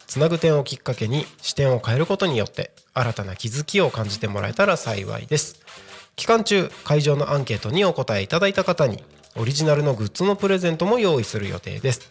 [0.08, 5.62] つなぐ点をきっかけに視点を変えることによって新たな気づきを感じてもらえたら幸いです。
[6.16, 9.04] 期間中会場のアンケートにお答えいただいた方に
[9.36, 12.10] オリジナルのグッズのプレゼントも用意する予定です。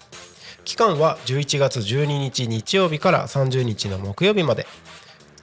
[0.64, 4.66] 期間は11月12日日曜日から30日の木曜日まで。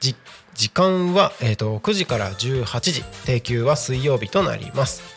[0.00, 3.02] 時間は、えー、と9時から18時。
[3.26, 5.13] 定休は水曜日となります。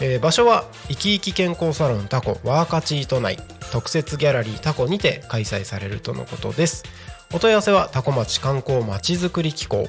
[0.00, 3.38] えー場所は生き生き健康サロンタコワーカチート内
[3.72, 6.84] 特設ギャラリータコにて開催されるとのことです。
[7.34, 9.86] お問い合わせはタコ町観光まちづくり機構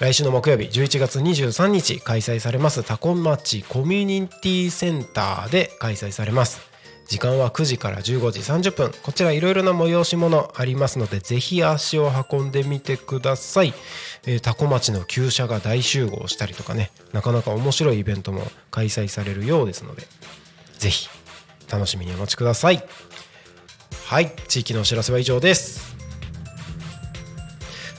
[0.00, 6.70] 来週の木曜日11月23日開催されますタコ町コミュニティセンターで開催されます。
[7.10, 13.74] 時間は9時から15時30分こちらいろいろな催し物ありますのでぜひ足を運んでみてください、
[14.26, 20.06] えータコ町の旧車が大集合したりとかねなかなか面白いイベントも開催されるようですので
[20.78, 21.08] ぜひ
[21.68, 22.82] 楽しみにお待ちください。
[24.06, 25.89] はい地域のお知らせは以上です。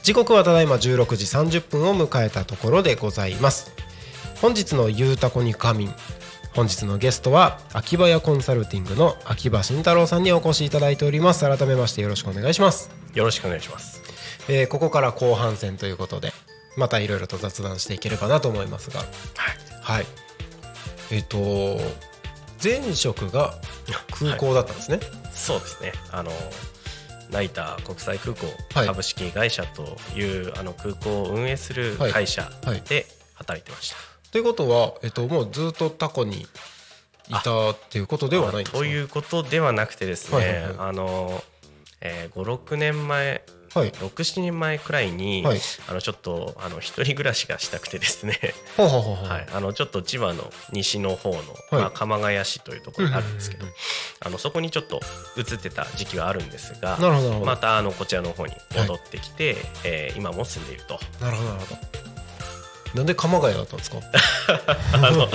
[0.02, 1.26] 時刻はただいま16時
[1.58, 3.72] 30分を迎えたところでございます。
[4.40, 5.94] 本日の「ゆうたこに仮眠」
[6.54, 11.48] 本日のゲストは秋葉屋コンサルティングの秋葉慎太郎さんにお越しいただいております。
[11.48, 14.02] 改めましてよろしくお願いします、よろしくお願いします。
[14.48, 16.32] えーここから後半戦ということで
[16.76, 19.04] またいろいろと雑談していければなと思いますが。
[19.82, 20.06] はい。
[21.12, 21.80] えっ、と
[22.62, 23.54] 前職が
[24.10, 24.98] 空港だったんですね、
[25.32, 25.92] そうですね。
[26.10, 26.32] あの
[27.32, 28.86] 成田国際空港はい。
[28.86, 32.82] 株式会社という、あの空港を運営する会社はい。
[32.82, 33.96] で働いてました、
[34.30, 38.78] ということは、えっと、もうずっとタコにいたっていうことではないんですか？
[38.78, 40.74] ということではなくてですね、はいはいはい。
[40.78, 41.42] あの、
[42.00, 43.42] えー、56年前
[43.74, 43.90] はい。
[43.92, 45.60] 67年前くらいに、はい。
[45.88, 48.38] あのちょっとあの一人暮らしがしたくてですね、
[48.76, 51.44] はい、あのちょっと千葉の西の方の、はい。
[51.72, 53.66] まあ、鎌ヶ谷市というところがあるんですけど、
[54.20, 55.00] あのそこにちょっと
[55.36, 61.00] 移ってた時期はあるんですがなるほどまたあのこちらの方に戻ってきて、えー今も住んでいると。
[61.20, 62.02] なるほどなるほど。
[62.94, 63.96] なんで鎌ヶ谷だったんですか？
[64.92, 65.26] あの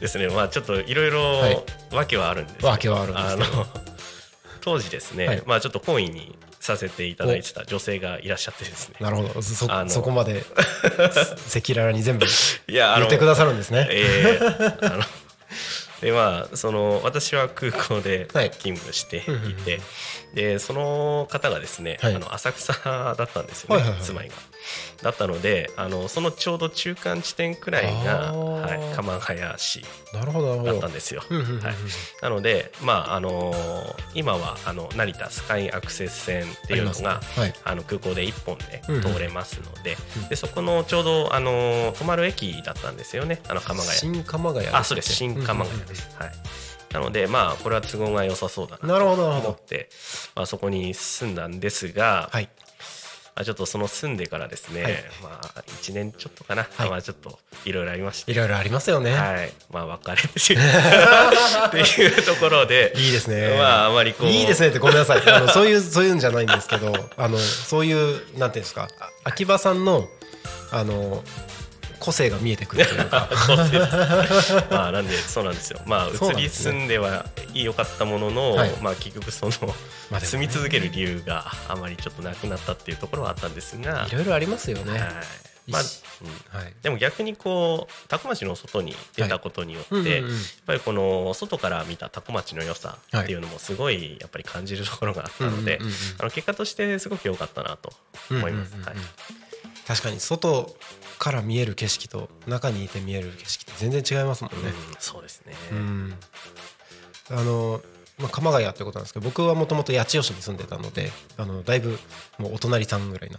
[0.00, 1.54] ですねまあちょっといろいはい。
[1.54, 1.66] ろ
[1.98, 3.66] 訳はあるんですけど訳はあるんですあの
[4.62, 5.42] 当時ですね、はい。
[5.44, 8.94] まあちょっと懇意にさせていただいてた女性がいらっしゃってですね。
[9.00, 9.42] なるほど。
[9.42, 12.26] そあのそこまで 赤裸々に全部
[12.68, 13.88] 言ってくださるんですね。
[13.90, 15.04] えーあの
[16.00, 18.50] でまあその私は空港ではい。
[18.50, 19.44] 勤務していて、うんうん。
[19.44, 19.56] うん
[20.34, 22.14] でその方がですね、はい。
[22.14, 24.02] あの浅草だったんですよね、はいはいはい。
[24.04, 24.34] 住まいが。
[25.02, 30.20] だったのであのそのちょうど中間地点くらいが、はい、鎌ヶ谷市だ
[30.72, 31.22] ったんですよ。
[31.28, 31.60] うんうんうんうん。
[31.60, 31.74] はい、
[32.22, 37.54] なので、まああのー今はあの成田スカイアクセス線っていうのがあはい。
[37.64, 39.02] あの空港で1本でうんうん。
[39.02, 40.28] 通れますので,、うん。
[40.28, 43.40] でそこのちょうど、あのー泊まる駅だったんですよね。
[43.48, 43.98] あの鎌ヶ谷。
[43.98, 44.74] 新鎌ヶ谷。
[44.74, 45.12] あそうです。
[45.12, 46.32] 新鎌ヶ谷です、はい、
[46.92, 49.88] なのでまあこれは都合が良さそうだなと思って、
[50.34, 52.44] まあ、そこに住んだんですが、はい。
[52.44, 52.50] ま
[53.34, 54.92] あ、ちょっとその住んでからですね、はい。
[55.22, 56.90] まあ1年ちょっとかな、はい。
[56.90, 63.56] まあちょっといろいろありましていろいろありますよね、はい、まあ別れて っていうところで、いいですね。
[63.56, 64.28] まああまりこう。
[64.28, 65.22] いいですねってごめんなさい。
[65.26, 70.08] あのそういうそういうんじゃないんですけどあのそういうなんていうんですかあ秋葉さんの
[70.70, 71.22] あの
[72.02, 73.28] 個性が見えてくるというか。
[74.70, 75.80] まあなんでそうなんですよ。
[75.86, 78.70] まあ移り住んでは良かったものの、はい。
[78.80, 79.52] まあ結局その、
[80.10, 80.26] まあね。
[80.26, 84.98] 住み続ける理由があまりちょっとなくなったっていうところはあったんですが、いろいろありますよね。
[84.98, 85.00] はい。
[85.68, 85.82] まあ、
[86.52, 86.58] うん。
[86.60, 86.74] はい。
[86.82, 90.12] でも逆にこう多古町の外に出たことによって、うんうんうん。
[90.12, 97.92] やっぱりこの外から見た多古町の良さっていうのもすごいやっぱり感じるところがあったので、うんうんうんうんあの結果としてすごく良かったなと
[98.30, 98.74] 思います。
[98.74, 98.98] うんうんうんうん。
[98.98, 99.06] はい。
[99.86, 100.74] 確かに外
[101.22, 104.70] から見える景色と中にいて見える景色って全然違いますもんね。
[104.70, 105.52] うんそうですね。
[105.70, 106.14] うん
[107.30, 107.80] あの、
[108.18, 111.96] まあ、鎌ヶ谷ってことなんですけど僕はもともと八千代市に住んでたのであのだいぶ
[112.38, 113.38] もうお隣さんぐらいな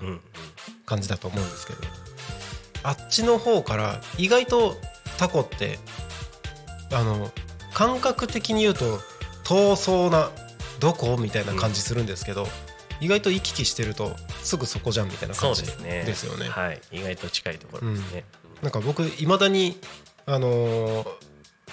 [0.86, 1.80] 感じだと思うんですけど
[2.84, 4.78] あっちの方から意外と
[5.18, 5.78] タコって
[6.94, 7.32] あの
[7.74, 9.00] 感覚的に言うと
[9.44, 10.32] 遠そうな
[10.80, 11.18] どこ？
[11.18, 12.48] みたいな感じするんですけど、
[13.02, 16.50] 意外と行き来してるとすぐそこじゃんみたいなそ感じうですよね。
[16.50, 16.82] はい。
[16.91, 18.26] 意外と近いところですね、
[18.62, 19.80] なんか僕いまだに
[20.26, 21.08] あのー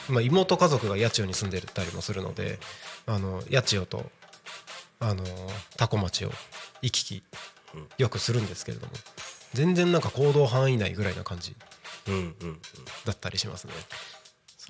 [0.08, 2.58] まあ、妹家族が八千代に住んでたりもするので
[3.06, 4.10] あの八千代と
[4.98, 6.32] あのー多古町を
[6.82, 7.22] 行き来
[7.74, 8.92] うんよくするんですけれども
[9.52, 11.54] 全然なんか行動範囲内ぐらいな感じ
[12.08, 12.60] うん、うんうん。
[13.04, 13.72] だったりしますね。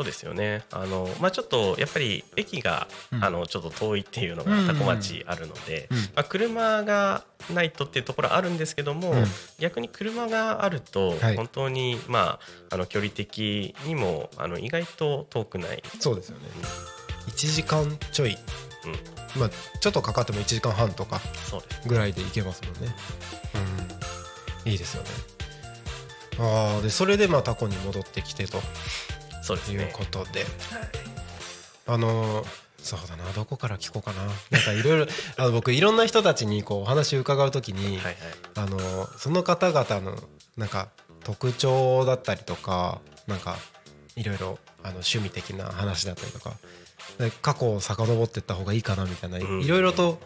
[0.01, 0.65] そうですよね。
[0.73, 3.25] あの、まあ、ちょっとやっぱり駅が、うん。
[3.25, 4.67] あのちょっと遠いっていうのがうん。
[4.67, 5.99] 多古町あるので、うん。
[5.99, 9.25] まあ、車がないとっていうところあるんですけども、うん。
[9.59, 11.37] 逆に車があるとはい。
[11.37, 12.39] 本当に、ま
[12.71, 16.45] あ、あの距離的にもあの意外と遠くない、そうですよね。
[17.29, 18.39] 1時間ちょい、
[19.37, 21.21] まあ、ちょっとかかっても1時間半とか
[21.87, 22.95] ぐらいで行けますもんね。
[24.65, 25.09] うん、いいですよね。
[26.39, 28.57] ああでそれでまあタコに戻ってきてと。
[28.57, 28.63] いう
[29.43, 29.91] そうですね。
[29.93, 30.45] ことで、
[31.87, 32.47] あのー
[32.83, 33.31] そうだな。
[33.33, 34.25] どこから聞こうかな。
[34.51, 38.17] なんかいろいろ あの僕いろんな人たちにこうお話伺うときに、はいはい。
[38.57, 40.19] あのーその方々の
[40.57, 40.89] なんか
[41.23, 43.59] 特徴だったりとかなんか
[44.17, 46.55] いろいろあの趣味的な話だったりとか
[47.19, 49.61] で過去を遡っていった方がいいかなみたいなうん。
[49.63, 50.19] いろいろと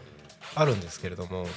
[0.55, 1.49] あるんですけれども、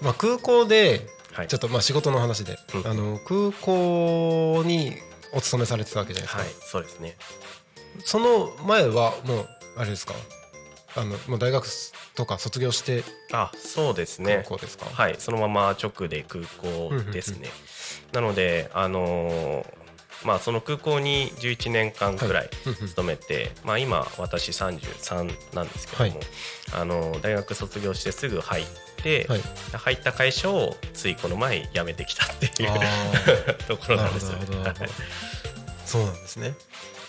[0.00, 1.48] まあ、空港ではい。
[1.48, 2.86] ちょっとまあ仕事の話で、うん。
[2.90, 4.96] あの空港に
[5.32, 7.16] お勤めされてたわけじゃないですか、はいそうですね。
[8.04, 10.14] その前はもうあれですか？
[10.96, 11.66] あのもう大学
[12.14, 17.48] とか卒業してあそうです空ね港ですか、はいそのまま直で空港ですね、
[18.12, 19.66] なのであのー
[20.24, 22.50] まあその空港に11年間くらい
[22.86, 26.26] 勤めて、まあ今私33なんですけども、はい。
[26.72, 28.64] あの大学卒業してすぐ入っ
[29.04, 29.40] て、はい。
[29.72, 34.32] 入った会社をついこの前辞めてきたっていうあ ところなんですよ。
[34.32, 34.84] なるほどなるほど。
[34.84, 34.90] はい。
[35.84, 36.54] そうなんですね。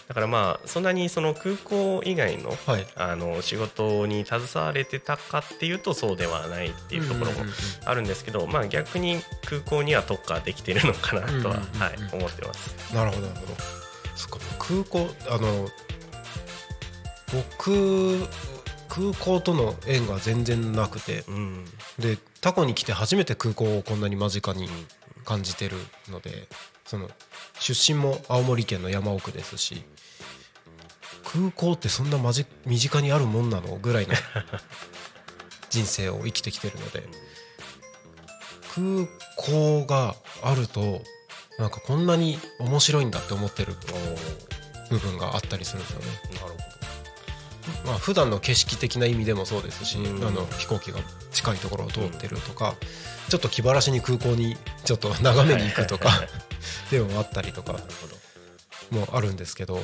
[0.08, 2.88] だからまあそんなにその空港以外のはい。
[2.96, 7.46] あの仕事に携われてたかっていうとそうではないっていうところも
[7.86, 11.62] あるんですけど、まあ逆に空港には特化できてるのかなとは、はい、
[12.12, 12.76] 思ってます。
[12.94, 13.56] なるほどなるほど。
[14.16, 15.70] そっか空港あの
[17.34, 18.28] 僕
[18.96, 21.66] 空港との縁が全然なくてうん、
[22.00, 24.70] でタコに来て初めて空港をこんなに間近に
[25.26, 25.76] 感じてる
[26.10, 26.48] ので
[26.86, 27.10] その
[27.60, 29.84] 出身も青森県の山奥ですし
[31.26, 32.18] 空港ってそんな
[32.66, 34.14] 身近にあるもんなのぐらいの
[35.70, 37.04] 人生を生きてきてるので
[38.76, 41.02] 空港があると
[41.58, 43.76] なんかこんなに面白いんだって思ってる
[44.90, 46.06] 部分があったりするんですよね。
[46.36, 46.75] なるほど。
[47.86, 51.00] まあ普段の景色的な意味でもそうですし、うんあの飛行機が
[51.32, 52.76] 近いところを通ってるとか、
[53.30, 56.10] ちょっと気晴らしに空港にちょっと眺めに行くとか
[56.92, 57.76] でもあったりとか。
[58.92, 59.80] もあるんですけど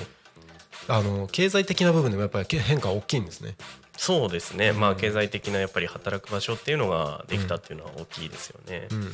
[0.88, 3.56] あの経済的な部分でもやっぱりけ変化は大きいんですね。
[3.96, 4.72] そうですね。
[4.72, 8.88] まあ経済的なやっぱり働く場所っていうのができたっていうのは大きいですよね。
[8.90, 9.12] うんうんうん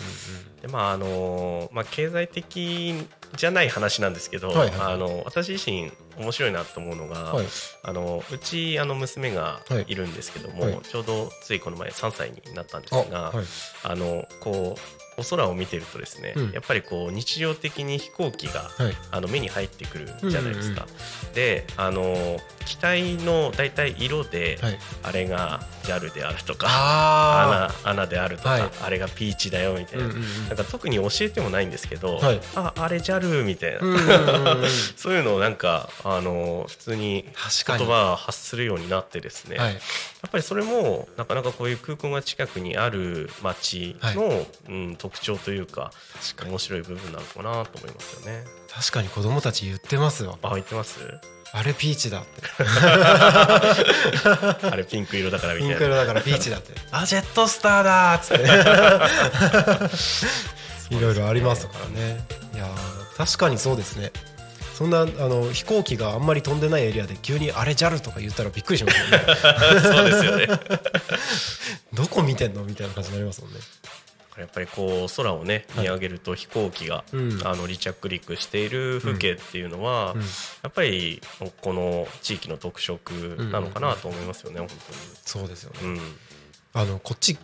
[0.61, 3.05] でまああのまあ経済的
[3.35, 4.71] じゃない話なんですけど、はいはい。
[4.93, 7.45] あの私自身面白いなと思うのが、はい。
[7.83, 9.85] あのうちあの娘がはい。
[9.87, 10.79] いるんですけども、はい。
[10.81, 13.45] ちょうどついこの前3歳になったんですあが、はい。
[13.83, 16.51] あのこうお空を見てるとですね、うん。
[16.51, 18.93] やっぱりこう日常的に飛行機がはい。
[19.11, 20.85] あの目に入ってくるじゃないですか。
[20.87, 24.79] うんであの機体の大体色で、はい。
[25.03, 28.61] あれが JAL であるとかあ穴穴であるとか、はい。
[28.83, 30.47] あれがピーチだよみたいな,、うんうんうん。
[30.47, 32.41] なんか特に教えてもないんですけど、はい。
[32.55, 34.69] ああれ JAL みたいな、うんうんうんうん。
[34.97, 37.25] そういうのをなんかあの普通に
[37.67, 39.73] 言葉を発するようになってですね、はい。
[39.73, 39.79] や
[40.27, 45.91] っぱりそれもなかなかこういう空港が近くにある街の、うん、特徴というか
[46.45, 48.43] 面白い部分なのかなと思いますよね。
[48.69, 50.37] 確かに子供たち言ってますよ。
[50.43, 50.99] あ言ってます？
[51.53, 52.41] あれピーチだって。
[54.67, 55.75] あれピンク色だからみたいな。
[55.75, 56.73] ピンク色だからピーチだって。
[56.91, 58.37] あジェットスターだーっつっ
[60.89, 60.91] て。
[60.95, 62.25] いろいろありますからね。
[62.53, 64.11] いやー確かにそうですね。
[64.77, 69.19] そんなあの飛行機があんまり飛んでないエリアで急にあれ JAL とか言ったらびっくりしますよね。
[69.81, 70.47] そうですよね。
[71.93, 73.59] どこ見てんのみたいな感じになりますもんね
[74.37, 77.41] やっぱりこう空をね見上げると飛行機が、うん。
[77.43, 80.21] あの離着陸している風景っていうのは、うん。
[80.21, 80.25] や
[80.69, 81.21] っぱり
[81.61, 84.69] この地域の特色なのかなと思いますよね、本
[85.23, 85.99] そうですよね。
[86.73, 87.39] あのこっち引っ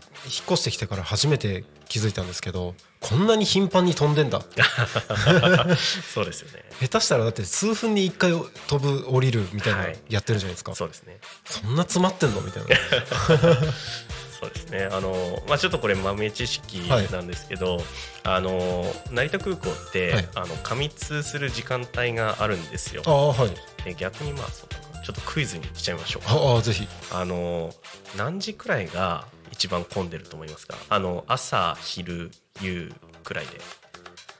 [0.45, 4.41] 越してきてから初めて気づいたんですけどこんなに頻繁に飛んでんだ。
[6.13, 6.63] そうですよね。
[6.79, 8.31] 下手したらだって数分に1回
[8.67, 9.97] 飛ぶ降りるみたいなはい。
[10.07, 11.19] やってるじゃないですか、そうですね。
[11.45, 12.69] そんな詰まってんのみたいな
[14.43, 14.89] そうですね。
[14.91, 16.81] あの、まあ、ちょっとこれ豆知識
[17.11, 17.79] なんですけど、
[18.23, 20.29] あの成田空港って、はい。
[20.35, 23.03] あの過密する時間帯があるんですよ。
[23.03, 23.83] はい。
[23.83, 26.87] で逆にまあそちょっとクイズにしちゃいましょうああぜひ。
[27.11, 27.73] あの
[28.17, 30.77] 何時くらいが一番混んでると思いますか？
[30.89, 32.31] あの朝昼
[32.61, 33.59] 夕くらいで。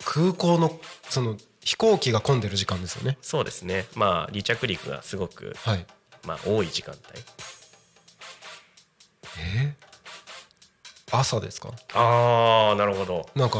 [0.06, 0.80] 空港の
[1.10, 3.18] その飛行機が混んでる時間ですよね。
[3.22, 3.86] そうですね。
[3.95, 5.86] まあ離着陸がすごく、はい。
[6.26, 7.20] まあ、多い時間帯。
[9.39, 9.93] えー？
[11.20, 11.70] 朝ですか？
[11.93, 13.30] ああなるほど。
[13.36, 13.59] なんか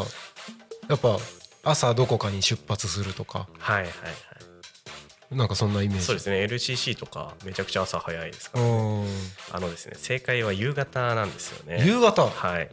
[0.90, 1.18] やっぱ
[1.64, 3.48] 朝どこかに出発するとか。
[3.60, 5.36] はいはいはい。
[5.36, 6.04] なんかそんなイメージ。
[6.06, 6.44] そうですね。
[6.46, 9.06] LCC とかめちゃくちゃ朝早いですからうん
[9.52, 11.84] あのですね正解は夕方なんですよね。
[11.86, 12.28] 夕方？
[12.28, 12.70] はい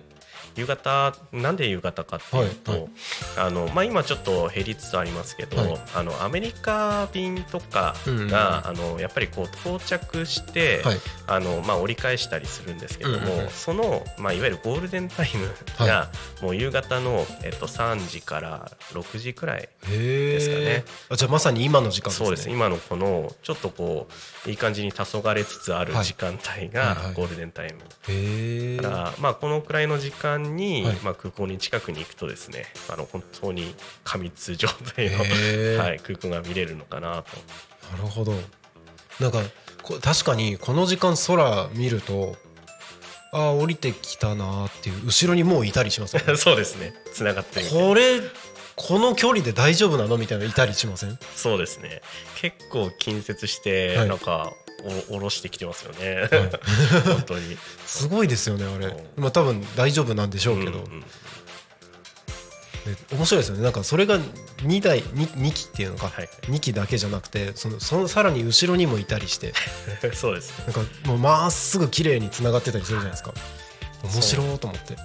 [0.56, 2.90] 夕方なんで夕方かっていうと、はいはい。
[3.38, 5.78] あのまあ、今ちょっと減りつつありますけど、はい。
[5.94, 10.96] あのアメリカ便とかが、あのやっぱりこう到着して、はい。
[11.26, 15.48] あのまあ、折り返したりするんですけども、その、まあ、いわゆるゴールデンタイム
[15.78, 16.10] が、は
[16.42, 20.84] もう夕方の、えっと、3時から6時くらいですかね。
[21.08, 22.16] あじゃあまさに今の時間ね。
[22.16, 22.50] そうです。
[22.50, 24.08] 今のこのちょっとこ
[24.46, 26.04] ういい感じに黄昏れつつあるはい。
[26.04, 27.14] 時間帯はいがはい。
[27.14, 30.96] ゴールデンタイム、へえだから、まあ、このくらいの時間に、はい。
[31.02, 33.74] まあ、空港に近くに行くとですねあの本当に
[34.04, 35.18] 過密状態の、
[35.82, 37.24] はい、空港が見れるのかななる
[38.08, 38.32] ほど。
[39.18, 39.42] なんか
[39.82, 42.36] こ確かにこの時間空見ると
[43.32, 46.92] ああ降りてきたなーっていう後ろにもういたりしますよねとそうですね。
[47.12, 48.20] つながってこれ
[48.76, 50.16] この距離で大丈夫なの？
[50.16, 51.18] みたいなのいたりしません？
[51.36, 52.00] そうですね。
[52.40, 54.08] 結構近接して、はい。
[54.08, 54.54] なんか
[54.84, 56.28] お下ろしてきてますよね、
[57.04, 57.56] 本当に。
[57.86, 58.86] すごいですよねあれ。
[58.86, 59.22] うん。
[59.22, 61.04] まあ多分大丈夫なんでしょうけど、んん
[62.84, 63.62] で面白いですよね。
[63.62, 66.28] なんかそれが2台 2, 2機っていうのか、はい。
[66.42, 69.52] 2機だけじゃなくてそのそのさらに後ろにもいたりして。
[70.14, 70.58] そうです。
[70.66, 73.34] ねなんかもうまっすぐ綺麗につながってたりするじゃないですか。
[74.02, 74.96] 面白いと思って。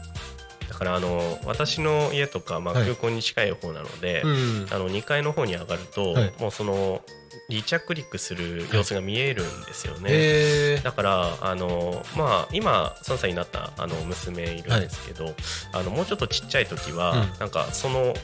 [0.69, 2.83] だからあの私の家とか、まあ、はい。
[2.83, 6.33] 空港に近い方なので、うんあの2階の方に上がると、はい。
[6.39, 7.01] もうその
[7.49, 10.77] 離着陸する様子が見えるんですよね。
[10.83, 15.35] だからあの、まあ、今3歳になったあの娘いるんですけど、
[15.71, 17.39] あのもうちょっとちっちゃい時は、うん。
[17.39, 18.15] なんかその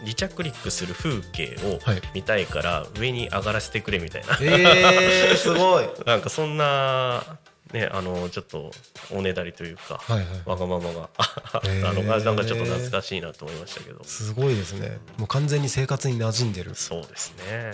[0.00, 2.02] 離着陸する風景をはい。
[2.14, 5.88] 見たいから上に上がらせてくれみたいな、えー、すごい。
[6.06, 7.24] なんかそんな、
[7.72, 8.70] ね、あのちょっと
[9.10, 10.26] おねだりというか、はいはい。
[10.46, 14.02] わがままがあのがなんかちょっと懐かしいなと思いましたけど。
[14.04, 14.98] すごいですね。
[15.18, 16.74] もう完全に生活に馴染んでる。
[16.74, 17.72] そうですね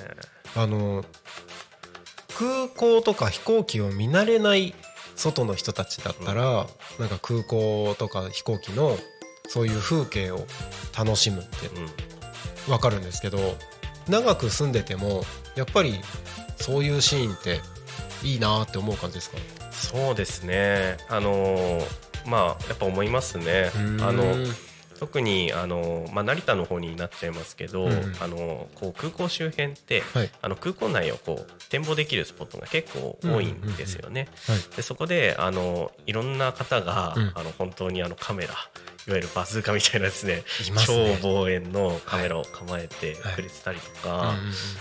[0.57, 1.05] あの
[2.39, 4.75] 空港とか飛行機を見慣れない
[5.17, 6.67] 外の人たちだったら、
[6.99, 8.97] なんか空港とか飛行機の
[9.49, 10.47] そういう風景を
[10.97, 12.73] 楽しむってうん。
[12.73, 13.39] わかるんですけど
[14.09, 15.25] 長く住んでても
[15.57, 16.01] やっぱり
[16.57, 17.61] そういうシーンって
[18.23, 19.37] いいなって思う感じですか？
[19.73, 20.97] そうですね。
[21.09, 21.81] あの
[22.27, 23.71] まあやっぱ思いますね。
[24.01, 24.23] ああの
[25.03, 28.15] 特にあの、まあ、成田の方になっちゃいますけど、うんうん。
[28.21, 30.31] あのこう空港周辺って、はい。
[30.41, 34.29] あの空港内をこう展望できるスポットが結構多いんですよね。
[34.47, 34.77] はい。
[34.77, 37.33] でそこであのいろんな方が、うん。
[37.35, 38.55] あの本当にあのカメラ
[39.09, 40.45] いわゆるバズーカみたいなですねね。
[40.87, 43.35] 超望遠のカメラを構えてはい。
[43.35, 44.35] くれてたりとうんか、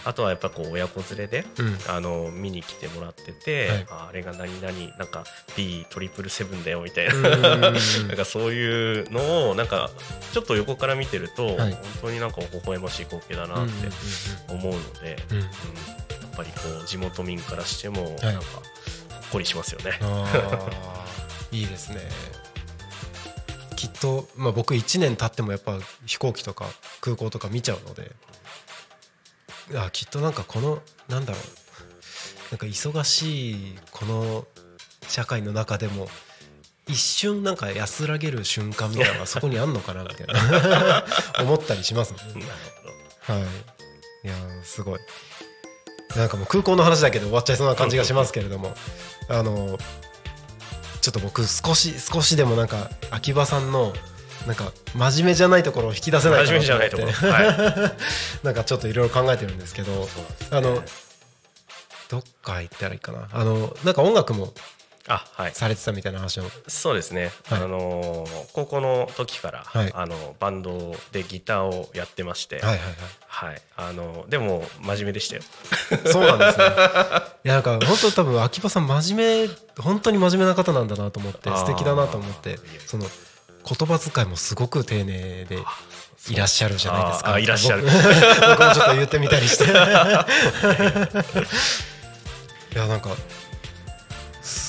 [0.05, 1.67] あとはやっぱこう親子連れで、うん。
[1.67, 3.87] うんあの見に来てもらってて、はい。
[3.89, 5.23] ああれが何々なんか
[5.57, 7.73] B トリプルセブンだよみたいな、 なん
[8.15, 9.89] かそういうのをなんか
[10.33, 11.71] ちょっと横から見てると、はい。
[11.71, 13.73] 本当になんか微笑ましい光景だなって
[14.49, 15.39] 思うので、うん。
[15.39, 15.49] やっ
[16.37, 18.21] ぱりこう地元民からしてもはい。
[18.21, 18.63] なんかほっ
[19.31, 19.99] こりしますよね。
[21.51, 21.97] いいですね
[24.01, 26.65] と、まあ、僕1年経ってもやっぱ飛行機とか
[26.99, 28.11] 空港とか見ちゃうので
[29.77, 31.41] あきっとなんかこのなんだろう
[32.51, 34.45] なんか忙しいこの
[35.07, 36.07] 社会の中でも
[36.87, 41.05] 一瞬なんか安らげる瞬間みたいなのがそこにあんのかなみたいな
[41.39, 42.45] 思ったりしますもんね。
[43.21, 43.41] はい。
[44.23, 44.99] いやーすごい。
[46.15, 48.73] なんかもう空港の話だけで終わっちゃいそうな感じがしますけれども、
[49.29, 49.77] あの
[51.01, 53.93] ちょっと僕少し少しでもなんか秋葉さんの
[54.47, 57.09] なんか真面目じゃないところを引き出せないか真面目じゃないところ。
[57.09, 57.91] 思っては
[58.43, 60.07] なんかちょっといろいろ考えてるんですけど、い。
[60.49, 60.83] あの
[62.09, 63.27] どっか行ったらいいかな。
[63.31, 64.53] あのなんか音楽も
[65.07, 65.51] あはい。
[65.53, 66.43] されてたみたいな話を。
[66.67, 67.31] そうですね。
[67.45, 72.79] はいあのー高校の時から、はいあのバンドでギターをやってまして、はいはい
[73.27, 73.61] はい。
[73.77, 75.41] あのでも真面目でしたよ。
[75.89, 76.11] はい。
[76.11, 76.65] そうなんですね。
[77.43, 85.57] いやなんか本当多分秋葉さん真面目本当に真面目な方なんだなと思って素敵だなと思ってその言葉遣いもすごく丁寧で
[86.29, 87.33] いらっしゃるじゃないですか。
[87.33, 88.03] あいらっしゃる僕僕
[88.63, 89.65] もちょっと言ってみたりして。
[92.73, 93.09] いやなんか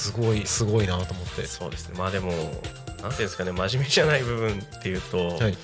[0.02, 1.46] すすごいすごいなと思って。
[1.46, 1.94] そうですね。
[1.98, 3.52] まあでもなんていうんですかね。
[3.52, 5.56] 真面目じゃない部分っていうと、はい。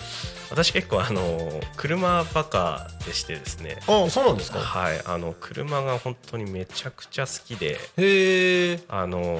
[0.50, 3.78] 私結構あの車バカでしてですね。
[3.86, 4.60] あそうなんですか。
[4.60, 5.02] はい。
[5.04, 9.38] あの車が本当にめちゃくちゃ好きでへえあの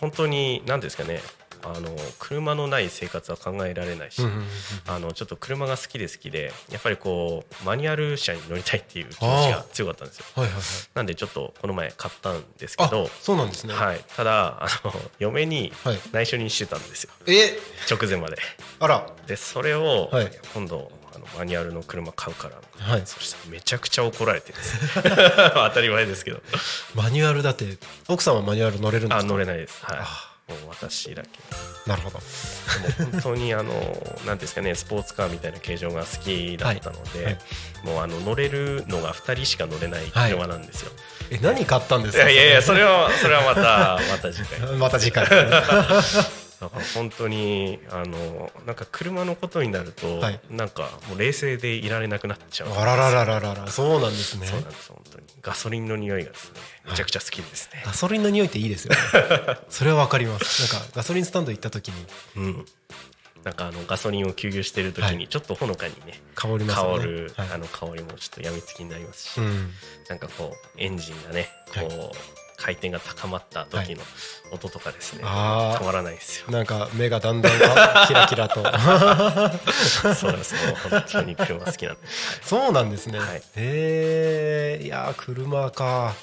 [0.00, 1.20] 本当に何ですかね
[1.64, 4.22] あの車のない生活は考えられないし、
[4.86, 10.24] あのちょっと車が好きで好きでやっぱりこうマニュアル車に乗りたいっていう気持ちが強かったんですよ。
[10.34, 10.62] はいはいはい。
[10.94, 13.74] なんでちょっとこの前買ったんですけあどそうなんですね。
[13.74, 15.98] はい、ただあの嫁にはい。
[16.12, 17.10] 内緒にしてたんですよ。
[17.26, 17.56] え？
[17.90, 18.36] 直前まで。
[18.80, 19.06] あら。
[19.26, 20.30] でそれを、はい。
[20.54, 23.02] 今度あのマニュアルの車買うからはい。
[23.04, 24.52] そしたらめちゃくちゃ怒られて
[25.54, 26.40] 当たり前ですけど。
[26.94, 27.76] マニュアルだって
[28.08, 29.24] 奥さんはマニュアル乗れるんですか？
[29.24, 29.84] あ乗れないです。
[29.84, 29.98] はい
[30.52, 31.28] う私だけ。
[31.86, 32.20] なるほど。
[33.12, 33.72] 本当にあの
[34.26, 37.38] なんですかねスポーツカーみたいな形状が好きだったので、はい
[37.84, 40.92] もうあの乗れるのが2人しか乗れない車なんですよ、
[41.32, 42.30] え何買ったんですか？
[42.30, 44.60] いやいやいやそれはそれはまたまた次回。
[44.78, 45.26] また次回
[46.62, 50.40] だから本当にあのなんか車のことになると、はい。
[50.48, 52.68] なんかもう冷静でいられなくなっちゃう。
[52.70, 53.66] あらららららら。
[53.66, 54.46] そうなんですね。
[54.46, 55.24] そうなんです本当に。
[55.42, 58.98] ガソリンの匂いがですねめちゃくちゃ好きですね、ガソリンの匂いっていいですよね。
[59.70, 60.72] それはわかります。
[60.72, 62.06] なんかガソリンスタンド行った時に。
[62.36, 62.66] うん。
[63.42, 65.16] なんかあのガソリンを給油してる時はい。
[65.16, 67.48] にちょっとほのかにね、香ります香る、はい。
[67.54, 69.72] あの香りもちょっとやみつきになりますし、うん。
[70.08, 72.16] なんかこうエンジンがねこう、
[72.56, 74.02] 回転が高まった時の
[74.52, 75.82] 音とかですね、あー。
[75.82, 76.50] 止まらないですよ。
[76.50, 78.62] なんか目がだんだんかキラキラと。
[80.14, 80.54] そうです。
[80.66, 82.00] もう本当に車好きなんで。
[82.44, 83.42] そうなんですね、はい。
[83.56, 86.14] へえいやー車か。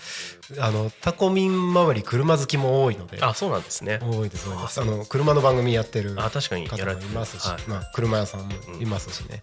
[0.58, 3.20] あのタコミン周り車好きも多いので。
[3.22, 4.00] あそうなんですね。
[4.02, 4.82] 多いです多いです。
[4.82, 7.62] あの車の番組やってるあ確かにや方られてもいますし、はい。
[7.68, 9.42] まあ、車屋さんもいますしね、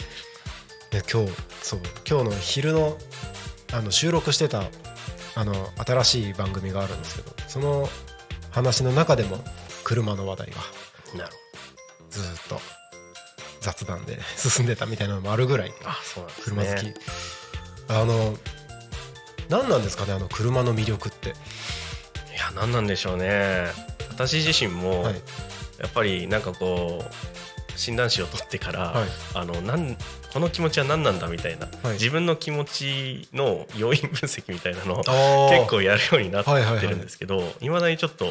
[0.90, 1.32] で今日
[1.62, 2.98] そう今日の昼の
[3.72, 4.64] あの収録してた
[5.36, 7.88] あの新しい番組があるんですけどその
[8.50, 9.38] 話の中でも
[9.84, 10.56] 車の話題が
[11.18, 11.32] なる
[12.10, 12.60] ずーっと
[13.60, 18.38] 雑談で 進んでたみたいなのもあるぐらいほどあそうなんです車好ねき、あの
[19.48, 21.30] 何なんですかねあの車の魅力って。
[21.30, 21.32] い
[22.38, 23.66] や何なんでしょうね。
[24.08, 25.14] 私自身も、はい。
[25.78, 27.14] やっぱりなんかこう
[27.76, 29.08] 診断士を取ってから、はい。
[29.34, 29.96] あのなん
[30.32, 31.92] この気持ちは何なんだみたいな、はい。
[31.94, 38.26] 自分の気持ちの要因分析みたいなのを結構やるようになはいはいはいってるんですけどいまだにちょっと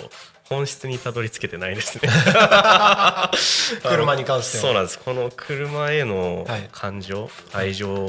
[0.49, 2.09] 本質にたどり着けてないですね。
[3.83, 4.61] 車に関しては。
[4.61, 4.99] そうなんです。
[4.99, 6.69] この車へのはい。
[6.71, 8.05] 感情、愛情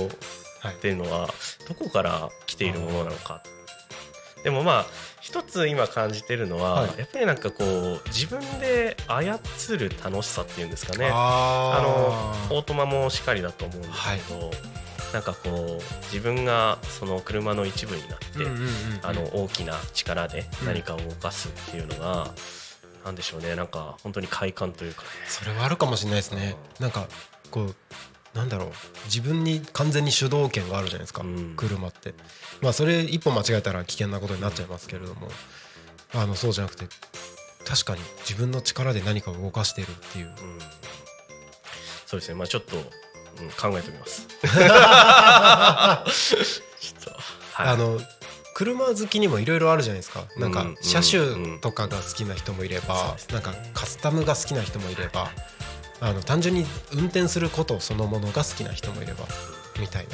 [0.61, 0.75] はい。
[0.75, 1.29] っていうのは
[1.69, 3.43] どこから来ているものなのか。
[4.43, 4.87] でもまあ
[5.27, 6.99] 一つ今感じてるのは、はい。
[6.99, 11.11] やっぱりなんかこう自分で操る楽しさっていうんですかね。
[11.13, 14.51] ああのオートマもしっかりだと思うんですけど、
[15.13, 15.83] なんかこう
[16.15, 18.69] 自分がその車の一部になって、うんうんうんうん。
[19.03, 22.31] あの大きな力で何かを動かすっていうのが、
[23.05, 23.57] なんでしょうね。
[23.57, 25.03] なんか本当に快感というか。
[25.03, 26.55] ねそれはあるかもしれないですね。
[26.79, 27.09] なんか
[27.51, 27.75] こう
[28.37, 28.69] なんだろう。
[29.07, 31.55] 自分に完全に主導権があるじゃないですか、うん。
[31.57, 32.15] 車って。
[32.61, 35.29] まあそれ一歩間違えたら危険なことになっちゃいますけれども。
[36.15, 36.87] あのそうじゃなくて
[37.67, 40.27] 確かに自分の力で何かを動かしているっていう。
[40.27, 40.35] うん。
[42.07, 42.37] そうですね。
[42.37, 42.85] まあちょっと、うん、
[43.73, 44.29] 考えてみます。
[47.53, 47.99] はい、あの
[48.55, 50.25] 車好きにもいろいろあるじゃないですか。
[50.37, 55.31] なんかうん車種とかが好きな人もいればなんかカスタムが好きな人もいれば
[56.01, 59.25] あの単純に運転することそのものが好きな人もいれば
[59.79, 60.11] みたいな。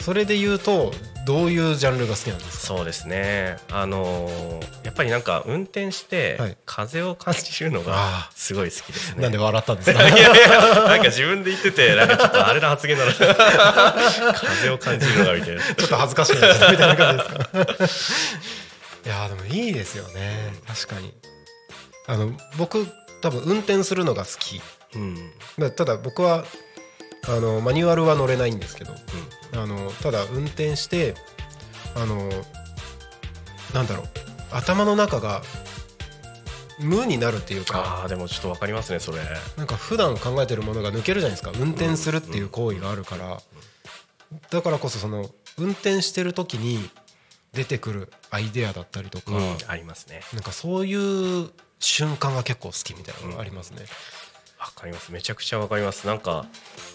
[0.00, 0.92] それで言うと
[1.26, 2.66] どういうジャンルが好きなんですか？
[2.76, 3.56] そうですね。
[3.72, 9.22] あのーやっぱりなんか運転してはい風を感じるのがあすごい好きですね。
[9.22, 9.98] なんで笑ったんですか？
[10.08, 10.48] いやいや
[10.86, 13.10] なんか自分で言っててなんかちょっとあれな発言なの
[14.32, 15.62] 風を感じるのがみたいな。
[15.74, 18.14] ちょっと恥ずかしいなみたいな感じです
[19.02, 19.06] か？
[19.06, 20.54] いやーでもいいですよね。
[20.68, 21.12] 確かに。
[22.06, 22.86] あの僕
[23.26, 24.60] 多分運転するのが好き。
[24.94, 25.16] うん。
[25.58, 26.44] だただ僕は
[27.28, 28.94] あのマニュアルは乗れないんですけど。
[29.54, 31.14] あのただ運転して
[31.96, 32.30] あの
[33.74, 34.06] なんだろう。
[34.52, 35.42] 頭の中が
[36.78, 38.02] 無になるっていうか。
[38.02, 39.18] ああでもちょっとわかりますねそれ。
[39.56, 41.50] なんか普段考えてるものが抜けるじゃないですか。
[41.58, 43.40] 運転するっていう行為があるから。
[44.50, 46.88] だからこそその運転してる時に
[47.52, 49.56] 出てくるアイデアだったりとか、うん。
[49.66, 50.20] ありますね。
[50.32, 50.94] なんかそうい
[51.44, 53.84] う瞬間が結構好きみたいなのがありますね。
[54.58, 55.12] わかります。
[55.12, 56.06] めちゃくちゃわかります。
[56.06, 56.46] なんか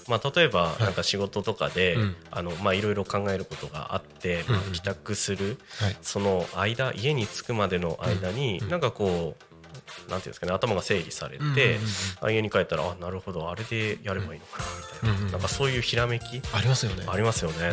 [0.07, 2.15] まあ例えばなんか仕事とかで、うん。
[2.31, 5.97] あのまあいろいろ考えることがあって、うんまあ帰宅するはい。
[6.01, 8.69] その間家に着くまでの間に、うん。
[8.69, 9.51] なんかこう
[10.11, 11.77] なんていうんですかね頭が整理されて、
[12.23, 14.65] う家に帰ったらあなるほどあれでやればいいのかな
[15.13, 16.23] みたいな、なんかそういうひらめき？
[16.53, 17.05] ありますよね。
[17.07, 17.71] ありますよね、ん。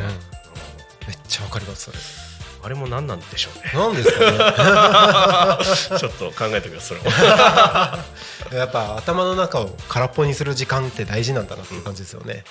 [1.07, 2.28] めっちゃわかりますそれ。
[2.63, 3.73] あれも何なんでしょうね。
[3.75, 5.99] なんですかね。
[5.99, 6.99] ちょっと考えてください。
[6.99, 12.45] それもやっぱ頭の中を空っぽにする時間って大事なんだなっていう感じですよね、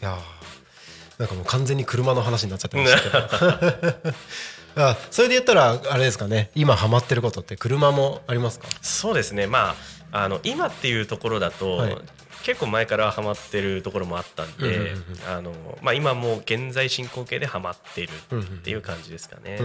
[0.00, 4.12] いやーなんかもう完全に車の話になっちゃってましたけど。
[4.88, 6.50] あそれで言ったらあれですかね。
[6.54, 8.68] 今ハマってることって車もありますか？
[8.80, 9.46] そうですね。
[9.46, 9.76] ま
[10.12, 11.98] ああの今っていうところだと、はい
[12.42, 14.92] 結構前からハマってるところもあったんで、
[15.28, 19.58] あのまあ、今もう現在進行形でハマっているっていう感じですかね。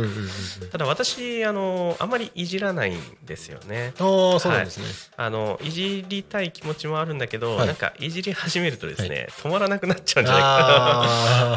[0.72, 3.94] ただ私あのあまりいじらないんですよね。
[4.00, 4.86] ああそうなんですね、
[5.18, 7.68] あのいじりたい気持ちもあるんだけど、はい。
[7.68, 10.64] なんかいじり始めるとですね、止まらなくなっちゃうんじゃないかな。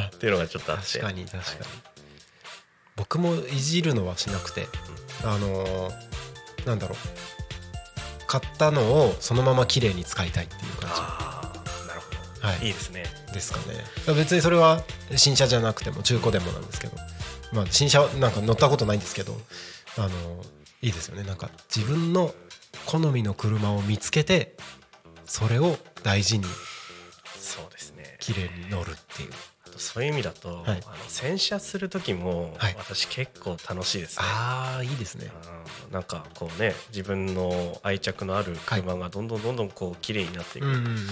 [0.06, 0.98] あ っていうのがちょっとあって。
[0.98, 1.58] 確かに確かに、
[2.96, 4.66] 僕もいじるのはしなくて。
[5.24, 6.10] あのー
[6.66, 7.39] なんだろう
[8.30, 12.68] 買ったのをそのまま綺麗に使いたいっていう感ああなるほど、はい。
[12.68, 13.04] いいですね。
[13.26, 14.14] じですかね。
[14.14, 14.84] 別にそれは
[15.16, 16.96] 新車じゃなくても中古でもなんですけど。
[17.52, 19.36] まあ新車はなんか乗ったことないんですけど。
[19.98, 20.10] あのー
[20.82, 21.24] いいですよね。
[21.24, 22.32] なんか自分の
[22.86, 24.56] 好みの車を見つけて
[25.26, 26.44] それを大事に
[27.36, 28.16] そうですね。
[28.20, 29.30] 綺麗に乗るっていう
[29.80, 30.60] そういう意味だと、はい。
[30.68, 32.74] あの洗車する時も、はい。
[32.78, 34.24] 私結構楽しいですね。
[34.26, 35.30] ああいいですね。
[35.88, 35.92] うん。
[35.92, 40.96] なんかこうね自分の愛着のある車がどんどんどんどんこう綺麗になっていく、うんうんうんうん。
[40.96, 41.06] なん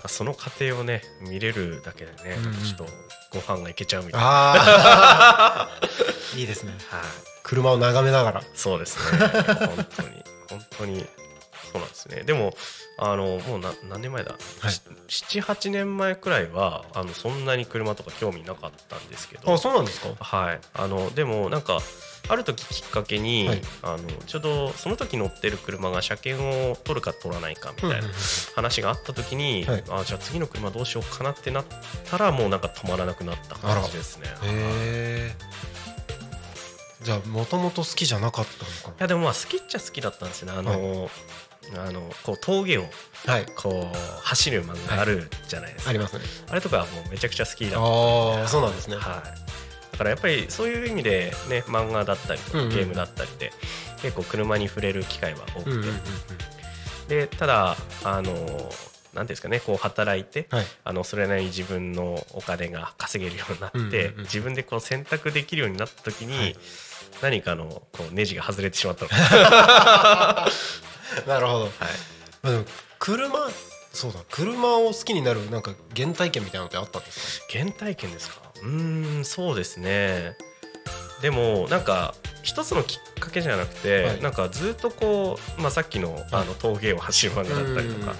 [0.00, 2.52] かその過程をね見れるだけでね、うんうん。
[2.64, 2.86] ちょっと
[3.32, 5.68] ご飯がいけちゃうみたいな、ああ
[6.36, 6.72] いいですね。
[6.88, 7.00] はい、
[7.42, 8.42] 車を眺めながら。
[8.54, 9.18] そうですね。
[9.18, 10.24] 本当に。
[10.48, 11.06] 本当に
[11.74, 12.22] そうなんですね。
[12.22, 12.54] でも
[12.98, 14.40] あのもうな何年前だ、はい。
[15.08, 19.52] 78年前くらいはあのそんなに車とか興味なかったんですけど。
[19.52, 20.14] あそうなんですか？
[20.20, 21.80] はい、あのでもなんか
[22.28, 23.62] ある時きっかけに、はい。
[23.82, 28.08] あのちょうどその時乗ってる車が車検を取るか取らないかみたいな
[28.54, 29.84] 話があった時に、はい。
[29.90, 31.64] あじゃあ次の車どうしようかなってなっ
[32.08, 34.28] たらもうなんか止まらなくなった感じですね。
[34.44, 35.34] へいえ
[37.02, 40.58] じゃあもともと好きじゃなかったのかやでもまあ好きっちゃ好きだったんですよね。
[40.58, 41.10] あの、
[41.76, 42.84] あのこう峠を
[43.56, 46.22] こう走る漫画あるじゃないですか、ありますね。
[46.50, 48.96] あれとかはもうめちゃくちゃ好きだったああそうなんですね。
[48.96, 49.04] はい、
[49.92, 53.52] だからやっぱりそういう意味でね漫画だったりゲームだったりで、
[54.02, 55.98] 結構車に触れる機会は多くて、うんうんうんうん。
[57.08, 58.68] でただあのなんてい
[59.18, 60.66] うんですかねこう働いて、はい。
[60.84, 64.24] あのそれなりに自分のお金が稼げるようになって、うんうんうん。
[64.24, 66.56] 自分でこう選択できるようになった時に、はい。
[67.22, 70.48] 何かのこうネジが外れてしまったのか、
[71.26, 71.64] なるほど。
[71.64, 71.72] はい、
[72.42, 72.64] まあでも
[72.98, 73.50] 車
[73.92, 77.46] そうだ車を好きになるなんか原体験みたいなのってあったんですか？
[77.52, 78.40] 原体験ですか？
[78.62, 80.36] うーんそうですね。
[81.22, 84.20] でもなんか一つのきっかけじゃなくて、はい。
[84.20, 88.14] なんかずっとこう、まあ、さっきのあの峠を走る漫画だったりとか、